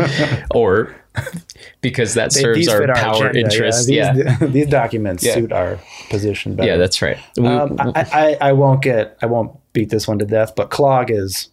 [0.54, 0.94] or
[1.80, 3.88] because that They- serves our power agenda, interests.
[3.88, 5.34] Yeah, These, these documents Yeah.
[5.34, 5.78] suit our
[6.10, 6.68] position better.
[6.70, 7.18] yeah, that's right.
[7.36, 10.70] We- Um, I, I, I won't get I won't beat this one to death, but
[10.70, 11.48] clog is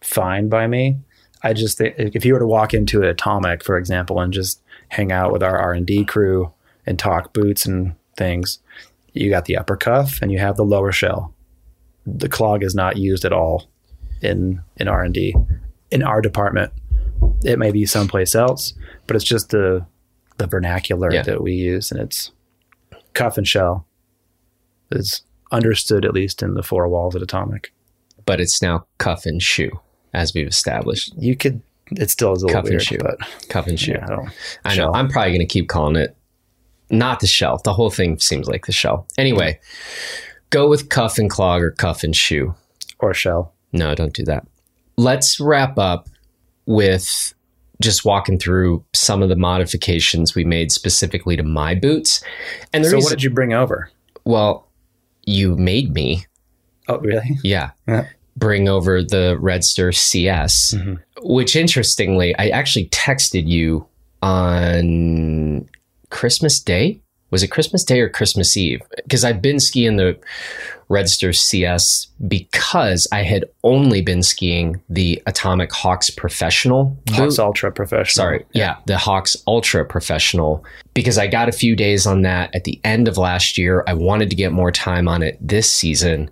[0.00, 0.98] fine by me.
[1.42, 4.60] I just think if you were to walk into an Atomic, for example, and just
[4.88, 6.52] hang out with our R and D crew
[6.86, 8.58] and talk boots and things,
[9.12, 11.34] you got the upper cuff and you have the lower shell.
[12.06, 13.68] The clog is not used at all
[14.20, 15.34] in in R and D
[15.90, 16.72] in our department.
[17.44, 18.72] It may be someplace else,
[19.12, 19.84] but it's just the
[20.38, 21.20] the vernacular Yeah.
[21.24, 22.32] that we use, and it's
[23.12, 23.86] cuff and shell
[24.90, 27.72] is understood at least in the four walls at Atomic.
[28.24, 29.70] but it's now cuff and shoe,
[30.14, 31.12] as we've established.
[31.18, 31.60] You could,
[31.90, 32.98] it still is a little Cuff and weird, shoe.
[33.02, 33.18] but
[33.50, 33.92] Cuff and shoe.
[33.92, 34.30] yeah, I don't.
[34.64, 34.92] I know.
[34.94, 36.16] I'm probably going to keep calling it
[36.88, 37.60] not the shell.
[37.62, 39.06] The whole thing seems like the shell.
[39.18, 39.60] Anyway,
[40.48, 42.54] go with cuff and clog or cuff and shoe.
[43.00, 43.52] Or shell.
[43.72, 44.46] No, don't do that.
[44.96, 46.08] Let's wrap up
[46.64, 47.34] with
[47.82, 52.22] just walking through some of the modifications we made specifically to my boots.
[52.72, 53.90] And the So reason, what did you bring over?
[54.24, 54.68] well,
[55.24, 56.24] you made me,
[56.88, 57.38] Oh, really?
[57.44, 58.06] yeah, Yeah.
[58.36, 60.98] bring over the Redster CS, Mhm.
[61.22, 63.86] which interestingly, I actually texted you
[64.22, 65.68] on
[66.10, 67.00] Christmas Day.
[67.32, 68.82] Was it Christmas Day or Christmas Eve?
[68.96, 70.18] Because I've been skiing the
[70.90, 77.16] Redster CS because I had only been skiing the Atomic Hawx Professional boot.
[77.16, 78.24] Hawx Ultra Professional.
[78.24, 80.62] Sorry, yeah, the Hawx Ultra Professional
[80.92, 83.82] because I got a few days on that at the end of last year.
[83.86, 86.30] I wanted to get more time on it this season.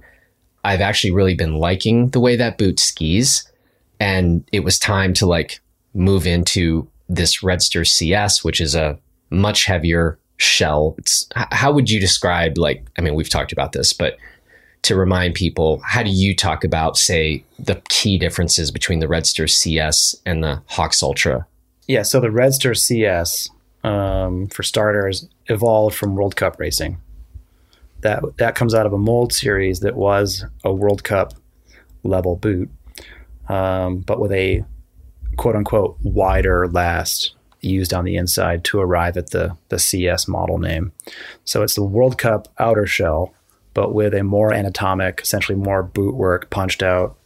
[0.63, 3.51] I've actually really been liking the way that boot skis,
[3.99, 5.61] and it was time to like
[5.95, 8.99] move into this Redster CS, which is a
[9.31, 10.95] much heavier shell.
[10.99, 12.85] It's how would you describe like?
[12.99, 14.17] I mean, we've talked about this, but
[14.83, 19.49] to remind people, how do you talk about say the key differences between the Redster
[19.49, 21.47] CS and the Hawx Ultra?
[21.87, 22.03] Yeah.
[22.03, 23.51] So the Redster CS,
[23.85, 26.99] um, for starters, evolved from World Cup racing.
[28.01, 31.35] That that comes out of a mold series that was a World Cup
[32.03, 32.71] level boot,
[33.49, 34.65] um, but with a
[35.37, 40.59] quote unquote wider last used on the inside to arrive at the the CS model
[40.59, 40.93] name.
[41.45, 43.35] So it's the World Cup outer shell,
[43.75, 47.17] but with a more anatomic, essentially more boot work punched out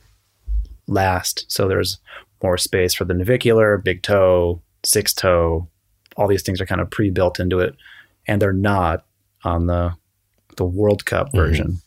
[0.86, 1.46] last.
[1.48, 1.98] So there's
[2.42, 5.68] more space for the navicular, big toe, six toe.
[6.16, 7.74] All these things are kind of pre-built into it,
[8.26, 9.04] and they're not
[9.44, 9.94] on the
[10.56, 11.80] the World Cup version.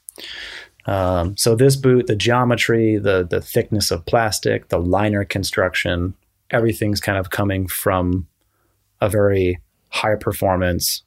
[0.85, 6.15] Um, so this boot, the geometry, the the thickness of plastic, the liner construction,
[6.49, 8.27] everything's kind of coming from
[9.01, 11.03] a very high performance,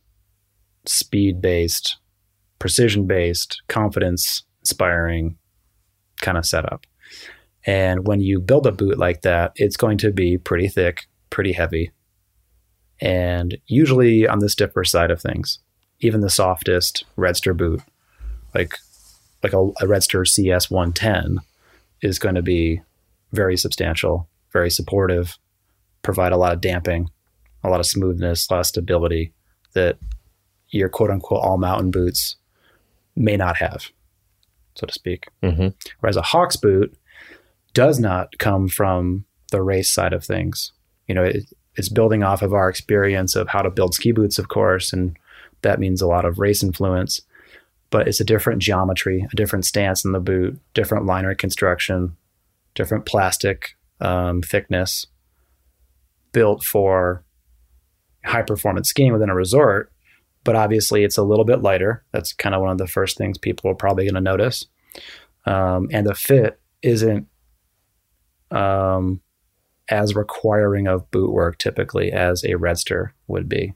[0.87, 1.97] speed based,
[2.59, 5.37] precision based, confidence inspiring
[6.21, 6.87] kind of setup.
[7.67, 11.53] And when you build a boot like that, it's going to be pretty thick, pretty
[11.53, 11.91] heavy,
[13.01, 15.59] and usually on the stiffer side of things.
[16.01, 17.83] Even the softest Redster boot,
[18.55, 18.75] like
[19.43, 21.39] like a, a Redster CS 110,
[22.03, 22.81] is going to be
[23.33, 25.39] very substantial, very supportive,
[26.03, 27.11] provide a lot of damping,
[27.63, 29.33] a lot of smoothness, a lot of stability
[29.75, 29.99] that
[30.69, 32.37] your quote unquote all mountain boots
[33.17, 33.91] may not have,
[34.75, 35.29] so to speak.
[35.43, 35.69] Mm-hmm.
[36.01, 36.97] Whereas a Hawx boot
[37.75, 40.73] does not come from the race side of things.
[41.07, 41.45] You know, it,
[41.77, 45.17] it's building off of our experience of how to build ski boots, of course, and
[45.63, 47.23] that means a lot of race influence.
[47.91, 52.17] But it's a different geometry, a different stance in the boot, different liner construction,
[52.75, 55.07] different plastic um, thickness,
[56.33, 57.25] built for
[58.25, 59.93] high performance skiing within a resort.
[60.43, 62.05] But obviously, it's a little bit lighter.
[62.13, 64.67] That's kind of one of the first things people are probably going to notice.
[65.45, 67.27] Um, and the fit isn't
[68.51, 69.21] um,
[69.89, 73.75] as requiring of boot work typically as a Redster would be.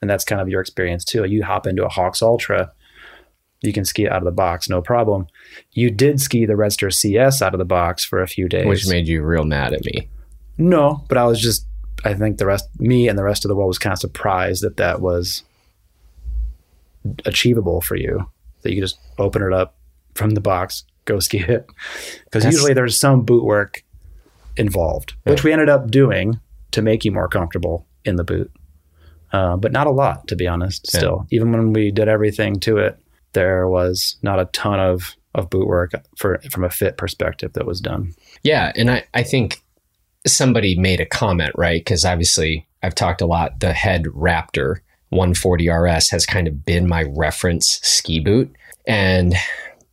[0.00, 1.24] And that's kind of your experience too.
[1.24, 2.72] You hop into a Hawx Ultra,
[3.62, 5.28] you can ski it out of the box, no problem.
[5.70, 8.66] You did ski the Redster CS out of the box for a few days.
[8.66, 10.08] Which made you real mad at me.
[10.58, 11.66] No, but I was just,
[12.04, 14.62] I think the rest, me and the rest of the world was kind of surprised
[14.62, 15.44] that that was
[17.24, 18.28] achievable for you.
[18.62, 19.74] That you could just open it up
[20.14, 21.66] from the box, go ski it.
[22.24, 23.82] Because usually there's some boot work
[24.56, 26.40] involved, which we ended up doing
[26.72, 28.50] to make you more comfortable in the boot.
[29.32, 30.90] Uh, but not a lot, to be honest.
[30.92, 30.98] Yeah.
[30.98, 32.98] Still, even when we did everything to it,
[33.32, 37.66] there was not a ton of of boot work for from a fit perspective that
[37.66, 38.14] was done.
[38.42, 39.62] Yeah, and I, I think
[40.26, 41.80] somebody made a comment, right?
[41.80, 43.60] Because obviously I've talked a lot.
[43.60, 48.54] The head Raptor 140 RS has kind of been my reference ski boot.
[48.86, 49.34] And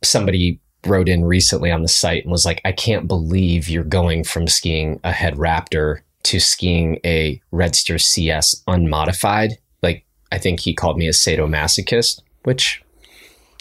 [0.02, 4.24] somebody wrote in recently on the site and was like, I can't believe you're going
[4.24, 9.58] from skiing a head Raptor to skiing a Redster CS unmodified.
[9.82, 12.82] Like, I think he called me a sadomasochist, which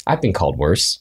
[0.07, 0.99] I've been called worse.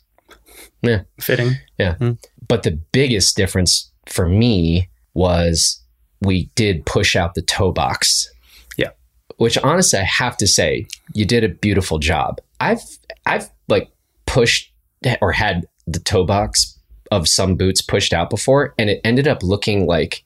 [0.82, 1.02] Yeah.
[1.20, 1.52] Fitting.
[1.78, 1.94] Yeah.
[1.96, 2.12] Hmm.
[2.46, 4.88] But the biggest difference for me
[5.18, 5.82] was
[6.22, 8.30] we did push out the toe box.
[8.76, 8.90] Yeah.
[9.36, 12.40] Which honestly I have to say, you did a beautiful job.
[12.60, 12.82] I've
[13.26, 13.90] I've like
[14.26, 14.72] pushed
[15.20, 16.78] or had the toe box
[17.10, 20.22] of some boots pushed out before and it ended up looking like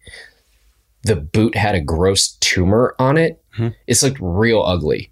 [1.04, 3.42] the boot had a gross tumor on it.
[3.58, 3.74] Mhm.
[3.86, 5.10] It's like real ugly.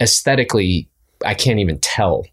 [0.00, 0.88] Aesthetically,
[1.24, 2.26] I can't even tell.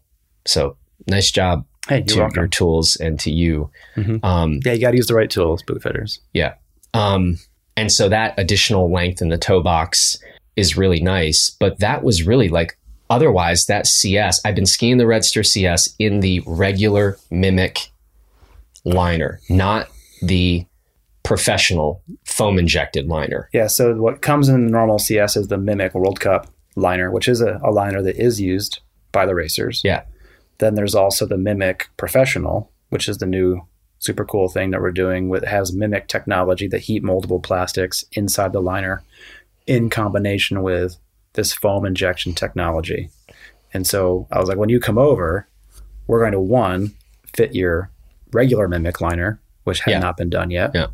[0.46, 0.76] So
[1.06, 2.36] nice job Hey, to welcome.
[2.36, 3.70] your tools and to you.
[3.96, 4.22] Mhm.
[4.24, 6.20] Um, Yeah, you got to use the right tools, boot fitters.
[6.34, 6.54] yeah.
[6.94, 7.38] Um,
[7.76, 10.18] and so that additional length in the toe box
[10.56, 11.50] is really nice.
[11.50, 12.78] But that was really like,
[13.08, 17.90] otherwise, that CS, I've been skiing the Redster CS in the regular Mimic
[18.84, 19.88] liner, not
[20.22, 20.66] the
[21.22, 23.48] professional foam injected liner.
[23.52, 27.28] Yeah, so what comes in the normal CS is the Mimic World Cup liner, which
[27.28, 28.80] is a, a liner that is used
[29.12, 29.80] by the racers.
[29.84, 30.02] Yeah.
[30.58, 33.62] Then there's also the Mimic Professional, which is the new
[34.00, 38.52] super cool thing that we're doing with has Mimic technology that heat moldable plastics inside
[38.52, 39.02] the liner
[39.66, 40.96] in combination with
[41.34, 43.10] this foam injection technology.
[43.72, 45.46] And so I was like, when you come over,
[46.08, 46.94] we're going to one
[47.36, 47.90] fit your
[48.32, 49.98] regular Mimic liner, which had Yeah.
[50.00, 50.72] not been done yet.
[50.74, 50.86] Yeah.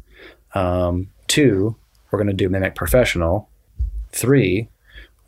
[0.54, 1.76] Um, two,
[2.10, 3.48] we're going to do Mimic Professional.
[4.12, 4.68] Three,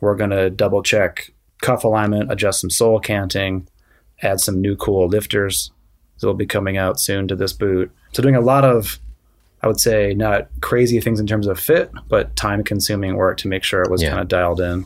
[0.01, 3.67] we're going to double check cuff alignment, adjust some sole canting,
[4.21, 5.71] add some new cool lifters
[6.19, 7.91] that will be coming out soon to this boot.
[8.13, 8.99] So doing a lot of,
[9.61, 13.47] I would say, not crazy things in terms of fit, but time consuming work to
[13.47, 14.09] make sure it was Yeah.
[14.09, 14.85] kind of dialed in.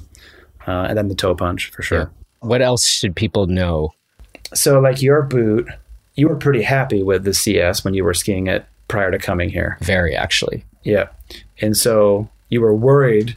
[0.67, 2.11] Uh, and then the toe punch for sure.
[2.39, 3.93] What else should people know?
[4.53, 5.67] So like your boot,
[6.15, 9.49] you were pretty happy with the CS when you were skiing it prior to coming
[9.49, 9.77] here.
[9.81, 10.63] Very actually.
[10.83, 11.07] Yeah.
[11.61, 13.35] And so you were worried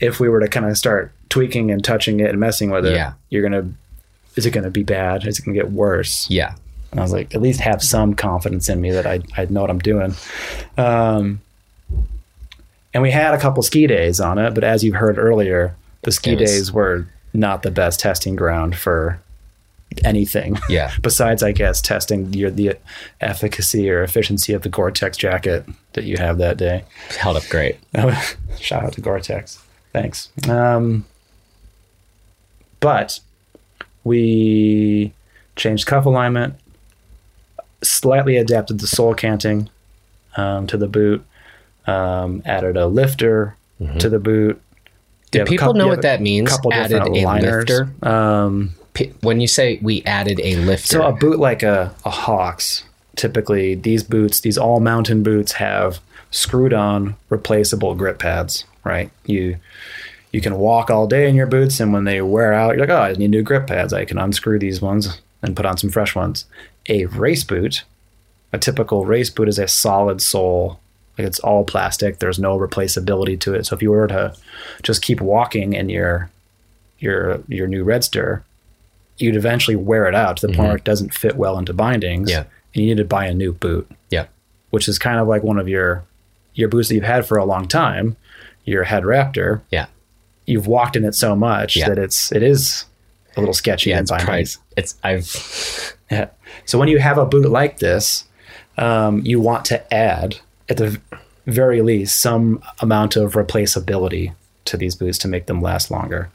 [0.00, 2.94] if we were to kind of start tweaking and touching it and messing with it,
[2.94, 3.12] Yeah.
[3.28, 3.68] you're gonna.
[4.36, 5.26] Is it gonna be bad?
[5.26, 6.26] Is it gonna get worse?
[6.30, 6.54] Yeah.
[6.90, 9.60] And I was like, at least have some confidence in me that I, I know
[9.60, 10.14] what I'm doing.
[10.76, 11.40] Um,
[12.92, 16.12] and we had a couple ski days on it, but as you heard earlier, the
[16.12, 19.20] ski was- days were not the best testing ground for
[20.04, 20.58] anything.
[20.68, 20.92] Yeah.
[21.02, 22.76] Besides, I guess, testing your the
[23.20, 26.84] efficacy or efficiency of the Gore-Tex jacket that you have that day.
[27.18, 27.78] Held up great.
[28.58, 29.62] Shout out to Gore-Tex.
[29.92, 30.28] Thanks.
[30.48, 31.04] Um,
[32.80, 33.20] but
[34.04, 35.12] we
[35.56, 36.54] changed cuff alignment,
[37.82, 39.68] slightly adapted the sole canting
[40.36, 41.24] um, to the boot,
[41.86, 43.56] um, added a lifter
[43.98, 44.60] to the boot.
[45.30, 46.50] Do You have a people coup- know what that means?
[46.50, 47.68] couple Added a liners.
[47.68, 47.88] lifter.
[48.06, 52.10] Um, P- When you say we added a lifter, so a boot like a, a
[52.10, 52.82] Hawx,
[53.16, 56.00] typically these boots, these all mountain boots have
[56.32, 59.10] screwed on replaceable grip pads, right?
[59.26, 59.56] You
[60.32, 62.90] you can walk all day in your boots and when they wear out, you're like,
[62.94, 63.92] oh, I need new grip pads.
[63.92, 66.44] I can unscrew these ones and put on some fresh ones.
[66.88, 67.84] A race boot,
[68.52, 70.80] a typical race boot is a solid sole.
[71.18, 72.18] Like it's all plastic.
[72.18, 73.66] There's no replaceability to it.
[73.66, 74.34] So if you were to
[74.82, 76.30] just keep walking in your
[76.98, 78.42] your your new Redster,
[79.18, 80.66] you'd eventually wear it out to the point mm-hmm.
[80.68, 82.30] where it doesn't fit well into bindings.
[82.30, 82.44] Yeah.
[82.74, 84.26] And you need to buy a new boot, yeah,
[84.70, 86.04] which is kind of like one of your
[86.54, 88.16] your boots that you've had for a long time,
[88.64, 89.60] your head raptor.
[89.70, 89.86] yeah,
[90.46, 91.88] You've walked in it so much Yeah.
[91.88, 92.84] that it's it is
[93.36, 93.98] a little sketchy yeah.
[94.00, 94.58] in bindings.
[94.76, 96.30] it's I've Yeah.
[96.64, 98.24] So when you have a boot like this,
[98.76, 100.38] um, you want to add,
[100.68, 101.00] at the
[101.46, 104.34] very least, some amount of replaceability
[104.64, 106.30] to these boots to make them last longer.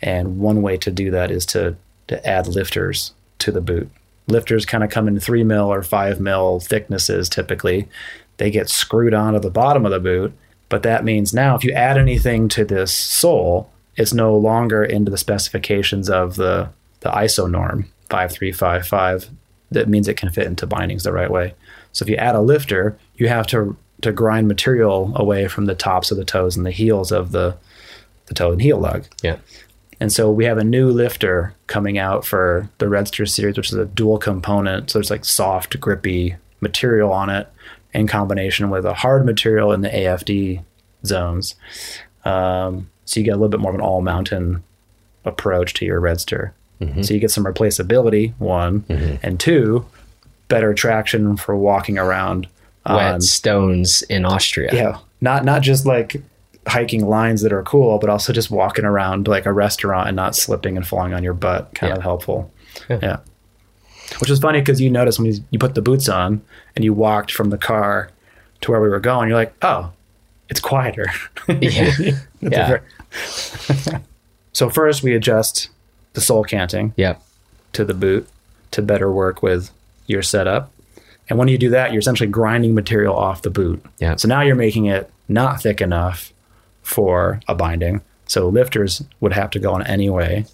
[0.00, 1.76] And one way to do that is to
[2.06, 3.90] to add lifters to the boot.
[4.28, 7.88] Lifters kind of come in three mil or five mil thicknesses typically.
[8.38, 10.32] They get screwed onto the bottom of the boot,
[10.68, 15.10] but that means now if you add anything to this sole, it's no longer into
[15.10, 16.70] the specifications of the
[17.00, 19.30] the ISO norm 5355
[19.70, 21.54] that means it can fit into bindings the right way.
[21.92, 25.74] So if you add a lifter, you have to to grind material away from the
[25.74, 27.56] tops of the toes and the heels of the
[28.26, 29.06] the toe and heel lug.
[29.22, 29.38] yeah,
[30.00, 33.78] And so we have a new lifter coming out for the Redster series, which is
[33.78, 34.90] a dual component.
[34.90, 37.48] So there's like soft, grippy material on it
[37.94, 40.62] in combination with a hard material in the AFD
[41.06, 41.54] zones.
[42.26, 44.62] Um, so you get a little bit more of an all mountain
[45.24, 46.52] approach to your Redster.
[46.80, 47.02] Mm-hmm.
[47.02, 49.16] So you get some replaceability, one, mm-hmm.
[49.22, 49.84] and two,
[50.48, 52.46] better traction for walking around.
[52.86, 54.70] wet on- stones in Austria.
[54.72, 56.22] yeah, not not just like
[56.66, 60.36] hiking lines that are cool, but also just walking around like a restaurant and not
[60.36, 61.74] slipping and falling on your butt.
[61.74, 61.96] Kind Yeah.
[61.96, 62.50] of helpful.
[62.90, 62.98] Yeah.
[63.02, 63.16] Yeah.
[64.20, 66.40] Which is funny because you notice when you, you put the boots on
[66.76, 68.10] and you walked from the car
[68.60, 69.90] to where we were going, you're like, oh,
[70.48, 71.06] it's quieter.
[71.48, 71.90] Yeah.
[72.40, 72.78] Yeah.
[74.52, 75.70] so first we adjust
[76.14, 76.94] the sole canting
[77.72, 78.28] to the boot
[78.70, 79.70] to better work with
[80.06, 80.72] your setup.
[81.28, 83.84] And when you do that, you're essentially grinding material off the boot.
[83.98, 84.16] Yeah.
[84.16, 86.32] So now you're making it not thick enough
[86.82, 88.00] for a binding.
[88.26, 90.46] So lifters would have to go on anyway.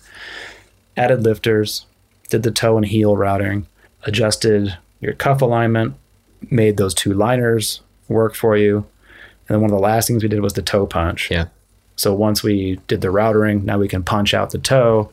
[0.97, 1.87] Added lifters,
[2.29, 3.67] did the toe and heel routing,
[4.03, 5.95] adjusted your cuff alignment,
[6.51, 8.79] made those two liners work for you.
[9.47, 11.31] And then one of the last things we did was the toe punch.
[11.31, 11.47] Yeah.
[11.97, 15.11] So once we did the routering, now we can punch out the toe.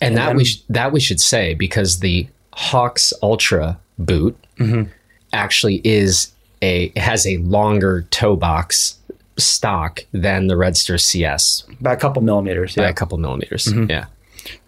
[0.00, 4.90] And, that then- we sh- that we should say because the Hawx Ultra boot Mm-hmm.
[5.32, 6.32] actually is
[6.62, 8.98] a has a longer toe box
[9.36, 12.74] stock than the Redster CS By a couple millimeters.
[12.74, 12.88] by Yeah.
[12.88, 13.66] a couple millimeters.
[13.66, 13.88] Mm-hmm.
[13.90, 14.06] Yeah.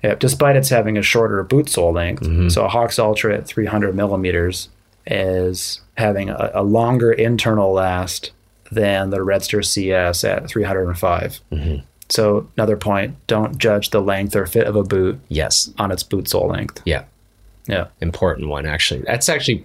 [0.05, 3.95] Yeah, despite its having a shorter boot sole length, so a Hawx Ultra at 300
[3.97, 4.69] millimeters
[5.07, 8.31] is having a, a longer internal last
[8.71, 11.41] than the Redster CS at 305.
[11.53, 11.85] Mm-hmm.
[12.09, 15.71] So another point: don't judge the length or fit of a boot Yes.
[15.79, 16.83] on its boot sole length.
[16.85, 17.05] Yeah.
[17.67, 19.03] Yeah, important one actually.
[19.03, 19.65] That's actually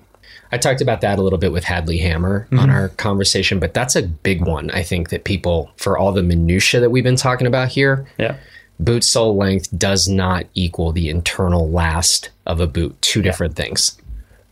[0.51, 2.69] I talked about that a little bit with Hadley Hammer on mm-hmm.
[2.69, 4.69] our conversation, but that's a big one.
[4.71, 8.37] I think that people for all the minutia that we've been talking about here, yeah,
[8.79, 13.01] boot sole length does not equal the internal last of a boot.
[13.01, 13.97] Two different things.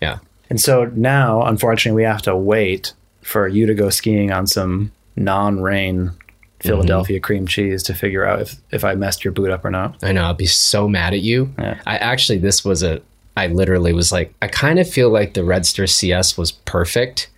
[0.01, 0.19] Yeah.
[0.49, 2.93] And so now, unfortunately, we have to wait
[3.23, 6.17] for you to go skiing on some non-rain mm-hmm.
[6.59, 10.01] Philadelphia cream cheese to figure out if if I messed your boot up or not.
[10.03, 10.23] I know.
[10.23, 11.53] I'll be so mad at you.
[11.57, 11.79] Yeah.
[11.85, 13.01] I actually, this was a,
[13.35, 17.29] I literally was like, I kind of feel like the Redster CS was perfect.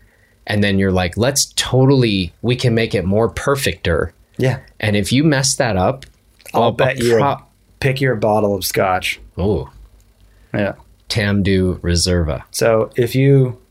[0.48, 4.14] And then you're like, let's totally, we can make it more perfecter.
[4.38, 6.06] Yeah, And if you mess that up,
[6.54, 7.36] I'll bet you
[7.80, 9.20] pick your bottle of scotch.
[9.38, 9.72] Oh,
[10.54, 10.74] Yeah.
[11.10, 12.44] Tamdhu Reserva.
[12.52, 13.62] So if you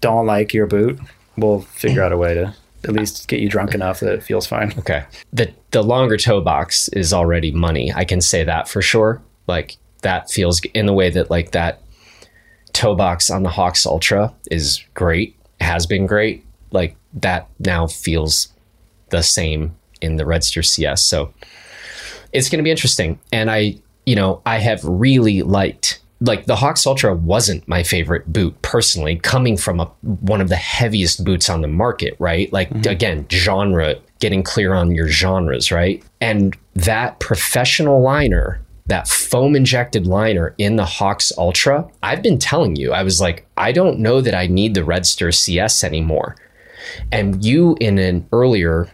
[0.00, 0.98] don't like your boot,
[1.40, 4.46] we'll figure out a way to at least get you drunk enough that it feels
[4.46, 4.72] fine.
[4.78, 5.04] Okay.
[5.32, 7.92] The the longer toe box is already money.
[7.92, 9.20] I can say that for sure.
[9.46, 11.82] Like that feels in the way that like that
[12.72, 16.44] toe box on the Hawx Ultra is great, has been great.
[16.70, 18.48] Like that now feels
[19.10, 21.02] the same in the Redster CS.
[21.04, 21.32] So
[22.32, 23.18] it's going to be interesting.
[23.32, 23.76] And I,
[24.06, 29.16] you know, I have really liked like the Hawx Ultra wasn't my favorite boot personally,
[29.16, 32.52] coming from a, one of the heaviest boots on the market, right?
[32.52, 32.90] Like mm-hmm.
[32.90, 36.02] again, genre, getting clear on your genres, right?
[36.20, 42.74] And that professional liner, that foam injected liner in the Hawx Ultra, I've been telling
[42.74, 46.34] you, I was like, I don't know that I need the Redster CS anymore.
[47.12, 48.88] And you in an earlier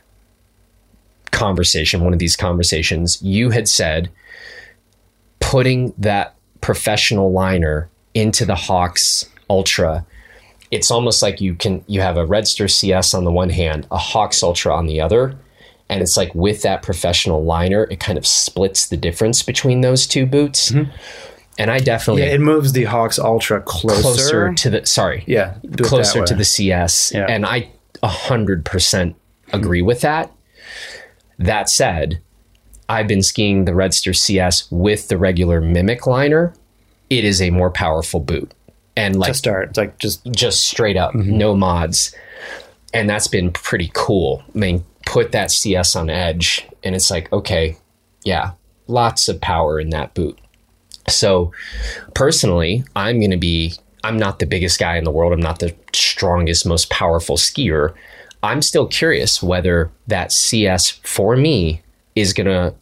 [1.31, 4.11] conversation, one of these conversations, you had said
[5.41, 6.34] putting that
[6.65, 10.07] professional liner into the Hawx Ultra,
[10.71, 13.99] it's almost like you can you have a Redster CS on the one hand, a
[13.99, 15.37] Hawx Ultra on the other,
[15.91, 20.07] and it's like with that professional liner, it kind of splits the difference between those
[20.07, 20.73] two boots.
[20.73, 20.91] Mm-hmm.
[21.59, 24.01] And I definitely Yeah, it moves the Hawx Ultra closer.
[24.01, 27.13] closer to the sorry, yeah, do it that closer to the CS.
[27.15, 27.27] Yeah.
[27.29, 27.69] And I
[28.03, 29.15] 100%
[29.53, 30.33] agree with that.
[31.39, 32.23] That said,
[32.89, 36.53] I've been skiing the Redster CS with the regular Mimic liner.
[37.11, 38.53] It is a more powerful boot.
[38.97, 39.71] And like to start.
[39.71, 41.37] It's like just just straight up, Mm-hmm.
[41.37, 42.15] no mods.
[42.93, 44.45] And that's been pretty cool.
[44.55, 47.77] I mean, put that CS on edge, and it's like, okay,
[48.25, 48.53] yeah,
[48.87, 50.39] lots of power in that boot.
[51.09, 51.53] So,
[52.15, 53.75] personally, I'm going to be,
[54.05, 55.33] I'm not the biggest guy in the world.
[55.33, 57.93] I'm not the strongest, most powerful skier.
[58.45, 61.83] I'm still curious whether that CS for me
[62.15, 62.75] is going to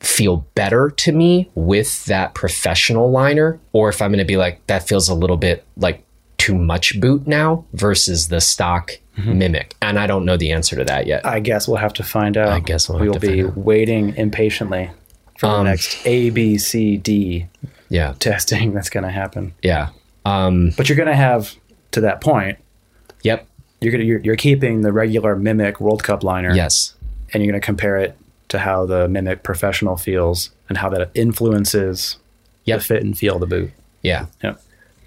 [0.00, 4.66] feel better to me with that professional liner, or if I'm going to be like,
[4.66, 6.04] that feels a little bit like
[6.38, 9.76] too much boot now versus the stock mimic.
[9.80, 11.24] And I don't know the answer to that yet.
[11.24, 12.48] I guess we'll have to find out.
[12.48, 13.56] I guess we'll to be find out.
[13.56, 14.90] Um, waiting impatiently
[15.38, 17.46] for the next A, B, C, D
[17.88, 18.14] Yeah.
[18.18, 19.54] testing that's going to happen.
[19.62, 19.90] Yeah.
[20.24, 21.54] Um, But you're going to have
[21.92, 22.58] to that point.
[23.22, 23.46] yep.
[23.80, 26.94] You're gonna you're, you're keeping the regular Mimic World Cup liner, Yes.
[27.32, 28.16] and you're going to compare it
[28.48, 32.18] to how the Mimic Professional feels and how that influences
[32.64, 32.78] Yep.
[32.78, 33.70] the fit and feel of the boot.
[34.02, 34.26] Yeah.
[34.42, 34.60] Yep.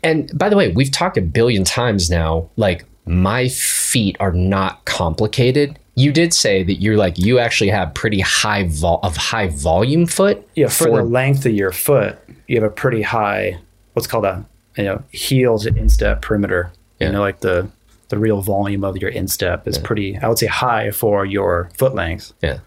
[0.04, 2.50] And by the way, we've talked a billion times now.
[2.58, 5.80] Like my feet are not complicated.
[5.96, 10.06] You did say that you're like you actually have pretty high vol of high volume
[10.06, 10.48] foot.
[10.56, 13.60] Yeah, for, the length of your foot, you have a pretty high
[13.94, 14.46] what's called a
[14.78, 16.72] you know heel to instep perimeter.
[17.00, 17.08] Yeah.
[17.08, 17.70] You know, like the
[18.10, 20.18] the real volume of your instep is pretty.
[20.18, 22.60] I would say high for your foot length, yeah.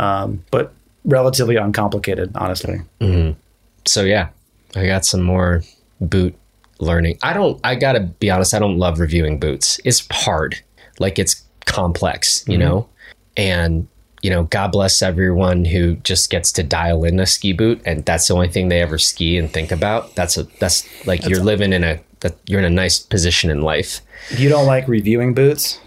[0.00, 0.72] Um, but
[1.04, 2.80] relatively uncomplicated, honestly.
[3.00, 3.38] Mm-hmm.
[3.84, 4.30] So yeah,
[4.74, 5.62] I got some more
[6.00, 6.34] boot
[6.78, 7.18] learning.
[7.22, 7.60] I don't.
[7.62, 8.54] I gotta be honest.
[8.54, 9.78] I don't love reviewing boots.
[9.84, 10.58] It's hard.
[10.98, 12.62] Like it's complex, you mm-hmm.
[12.62, 12.88] know.
[13.36, 13.88] And
[14.22, 18.04] you know, God bless everyone who just gets to dial in a ski boot, and
[18.04, 20.14] that's the only thing they ever ski and think about.
[20.14, 23.60] That's a that's like you're living in a that you're in a nice position in
[23.60, 24.00] life.
[24.30, 25.78] If you don't like reviewing boots,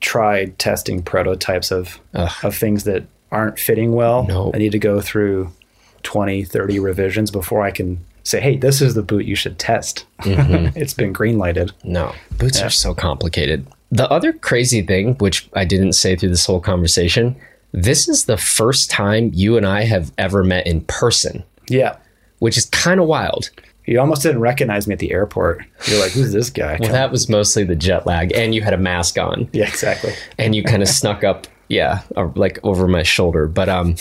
[0.00, 4.24] try testing prototypes of of things that aren't fitting well.
[4.24, 4.52] No.
[4.54, 5.50] I need to go through
[6.04, 10.04] 20, 30 revisions before I can say, "Hey, this is the boot you should test."
[10.20, 10.76] Mm-hmm.
[10.78, 11.72] it's been green lighted.
[11.82, 13.66] No, boots are so complicated.
[13.90, 17.36] The other crazy thing, which I didn't say through this whole conversation,
[17.72, 21.96] this is the first time you and I have ever met in person, Yeah.
[22.38, 23.50] which is kind of wild.
[23.84, 25.64] You almost didn't recognize me at the airport.
[25.86, 28.72] You're like, "Who's this guy?" Well, that was mostly the jet lag, and you had
[28.72, 30.12] a mask on, yeah, exactly.
[30.38, 32.02] and you kind of snuck up, yeah,
[32.36, 33.48] like over my shoulder.
[33.48, 33.96] But um,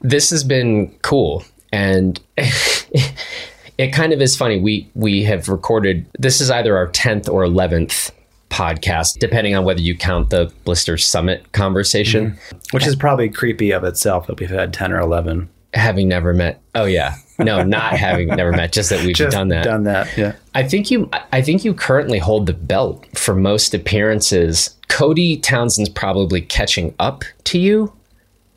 [0.00, 4.60] this has been cool, and it kind of is funny.
[4.60, 6.06] We we have recorded.
[6.18, 8.12] This is either our tenth or eleventh
[8.50, 12.38] podcast, depending on whether you count the Blister Summit conversation.
[12.70, 15.48] Which is probably creepy of itself that we've had 10 or 11.
[15.74, 16.60] Having never met.
[16.74, 18.72] Oh yeah, no, not having never met.
[18.72, 19.64] Just that we've Just done that.
[19.64, 20.14] Done that.
[20.18, 20.34] Yeah.
[20.54, 24.76] I think you I think you currently hold the belt for most appearances.
[24.88, 27.92] Cody Townsend's probably catching up to you.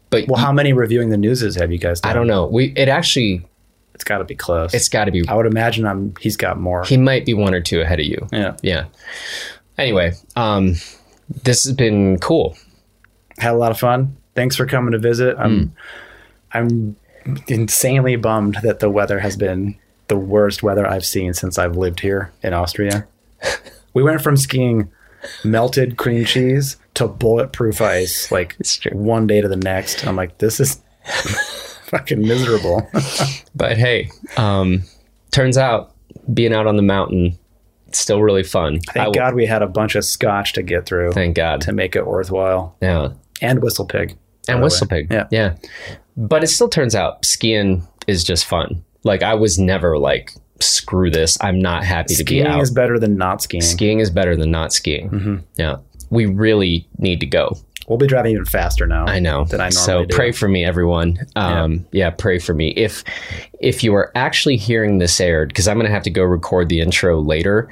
[0.09, 2.11] But Well, how many reviewing the newses have you guys done?
[2.11, 2.45] I don't know.
[2.47, 3.45] We it actually
[3.93, 4.73] It's got to be close.
[4.73, 6.13] it's got to be I would imagine I'm.
[6.19, 6.83] He's got more.
[6.83, 8.27] he might be one or two ahead of you.
[8.33, 8.57] yeah.
[8.61, 8.85] Yeah.
[9.77, 10.75] Anyway, um
[11.43, 12.57] this has been cool.
[13.39, 14.17] Had a lot of fun.
[14.35, 15.37] Thanks for coming to visit.
[15.39, 15.59] I'm.
[15.59, 15.67] Hmm.
[16.51, 16.95] I'm
[17.47, 21.99] insanely bummed that the weather has been the worst weather I've seen since I've lived
[21.99, 23.07] here in Austria.
[23.93, 24.89] we went from skiing
[25.43, 28.55] melted cream cheese to bulletproof ice like
[28.91, 30.05] one day to the next.
[30.05, 30.81] I'm like, this is
[31.85, 32.89] fucking miserable.
[33.57, 34.83] But hey, um
[35.31, 35.93] turns out
[36.33, 37.37] being out on the mountain
[37.93, 38.81] still really fun.
[38.93, 41.61] Thank God we had a bunch of scotch to get through Thank God.
[41.61, 42.75] to make it worthwhile.
[42.81, 43.13] Yeah.
[43.41, 44.17] And Whistle Pig.
[44.47, 45.03] And Whistle way.
[45.03, 45.11] Pig.
[45.11, 45.27] Yeah.
[45.31, 45.55] Yeah.
[46.17, 48.83] But it still turns out skiing is just fun.
[49.03, 51.37] Like I was never like, screw this.
[51.41, 52.47] I'm not happy to be out.
[52.47, 53.61] Skiing is better than not skiing.
[53.61, 55.09] skiing is better than not skiing.
[55.09, 55.35] Mm-hmm.
[55.57, 55.77] Yeah.
[56.09, 57.57] We really need to go.
[57.87, 59.05] We'll be driving even faster now.
[59.05, 59.43] I know.
[59.45, 60.15] Than I so do.
[60.15, 61.19] pray for me, everyone.
[61.35, 62.09] Um, yeah.
[62.09, 62.69] pray for me.
[62.69, 63.03] If
[63.59, 66.69] if you are actually hearing this aired, because I'm going to have to go record
[66.69, 67.69] the intro later,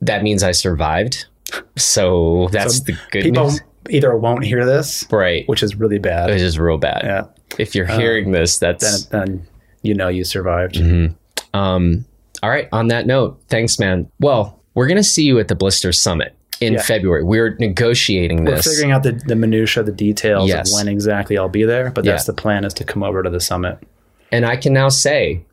[0.00, 1.26] that means I survived.
[1.76, 3.30] So that's So the good news.
[3.30, 3.60] People news.
[3.90, 5.46] either won't hear this, Right.
[5.48, 6.30] which is really bad.
[6.30, 7.02] Which is real bad.
[7.04, 7.24] yeah.
[7.58, 9.46] If you're hearing this, that's then
[9.82, 10.76] you know you survived.
[10.76, 11.56] Mm-hmm.
[11.58, 12.04] um.
[12.42, 12.68] All right.
[12.72, 14.10] On that note, thanks, man.
[14.18, 16.82] Well, we're going to see you at the Blister Summit in Yeah.
[16.82, 17.22] February.
[17.22, 18.66] We're negotiating this.
[18.66, 20.70] We're figuring out the, the minutia, the details Yes.
[20.72, 22.32] of when exactly I'll be there, but that's Yeah.
[22.32, 23.78] the plan is to come over to the summit.
[24.32, 25.44] And I can now say,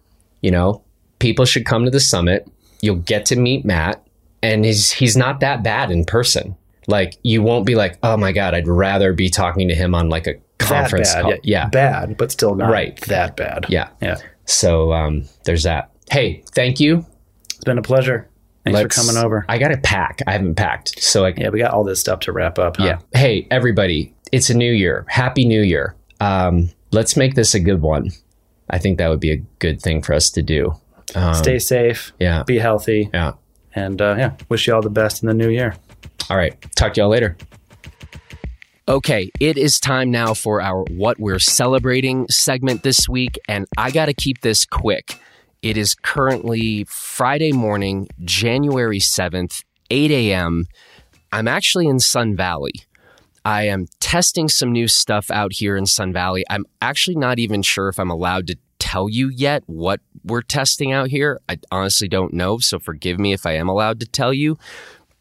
[0.41, 0.81] you know,
[1.19, 2.47] people should come to the summit.
[2.81, 4.01] You'll get to meet Matt,
[4.41, 6.55] and he's he's not that bad in person.
[6.87, 10.09] Like you won't be like, oh my god, I'd rather be talking to him on
[10.09, 11.25] like a conference bad.
[11.27, 11.67] Yeah, Yeah.
[11.69, 12.99] Bad, but still not Right.
[13.07, 13.65] that bad.
[13.69, 13.89] Yeah.
[14.01, 14.17] Yeah.
[14.45, 15.89] So um, there's that.
[16.11, 17.05] Hey, thank you.
[17.55, 18.27] It's been a pleasure.
[18.65, 19.45] Thanks Let's- for coming over.
[19.49, 20.21] I got to pack.
[20.27, 22.77] I haven't packed, so I yeah, we got all this stuff to wrap up.
[22.77, 22.85] Huh?
[22.85, 22.99] Yeah.
[23.13, 25.05] Hey, everybody, it's a new year.
[25.07, 25.95] Happy New Year.
[26.19, 28.11] Um, let's make this a good one.
[28.69, 30.73] I think that would be a good thing for us to do.
[31.15, 32.43] Um, Stay safe, yeah.
[32.43, 33.31] be healthy, Yeah.
[33.73, 35.75] and uh, yeah, wish you all the best in the new year.
[36.29, 36.53] All right.
[36.75, 37.35] Talk to y'all later.
[38.89, 43.91] Okay, it is time now for our What We're Celebrating segment this week, and I
[43.91, 45.19] got to keep this quick.
[45.61, 50.65] It is currently Friday morning, January 7th, 8 a.m.
[51.31, 52.73] I'm actually in Sun Valley.
[53.45, 56.43] I am testing some new stuff out here in Sun Valley.
[56.49, 60.91] I'm actually not even sure if I'm allowed to tell you yet what we're testing
[60.91, 61.39] out here.
[61.47, 64.57] I honestly don't know, so forgive me if I am allowed to tell you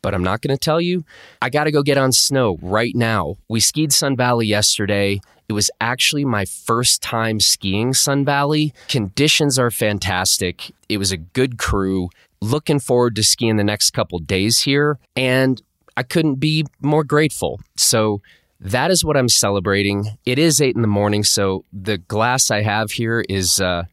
[0.03, 1.05] but I'm not going to tell you.
[1.43, 3.37] I got to go get on snow right now.
[3.49, 5.21] We skied Sun Valley yesterday.
[5.49, 8.75] It was actually my first time skiing Sun Valley.
[8.89, 10.73] Conditions are fantastic.
[10.89, 12.11] It was a good crew.
[12.41, 15.61] Looking forward to skiing the next couple days here, and
[15.97, 17.61] I couldn't be more grateful.
[17.77, 18.21] So,
[18.61, 20.19] that is what I'm celebrating.
[20.25, 23.85] It is eight in the morning, so the glass I have here is uh,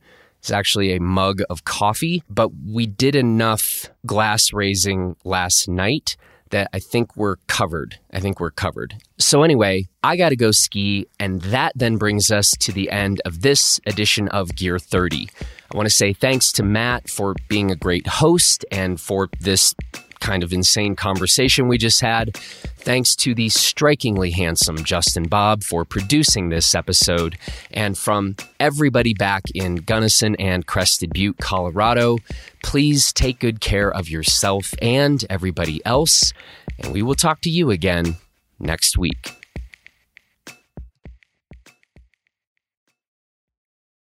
[0.46, 6.16] is actually a mug of coffee, but we did enough glass raising last night
[6.52, 8.00] that I think we're covered.
[8.14, 8.96] I think we're covered.
[9.18, 13.22] So, anyway, I got to go ski, and that then brings us to the end
[13.26, 15.30] of this edition of Gear 30.
[15.42, 19.74] I want to say thanks to Matt for being a great host and for this
[20.20, 22.36] kind of insane conversation we just had.
[22.78, 27.38] Thanks to the strikingly handsome Justin Bob for producing this episode.
[27.72, 32.18] And from everybody back in Gunnison and Crested Butte, Colorado,
[32.64, 36.34] please take good care of yourself and everybody else.
[36.80, 38.18] And we will talk to you again
[38.60, 39.45] next week.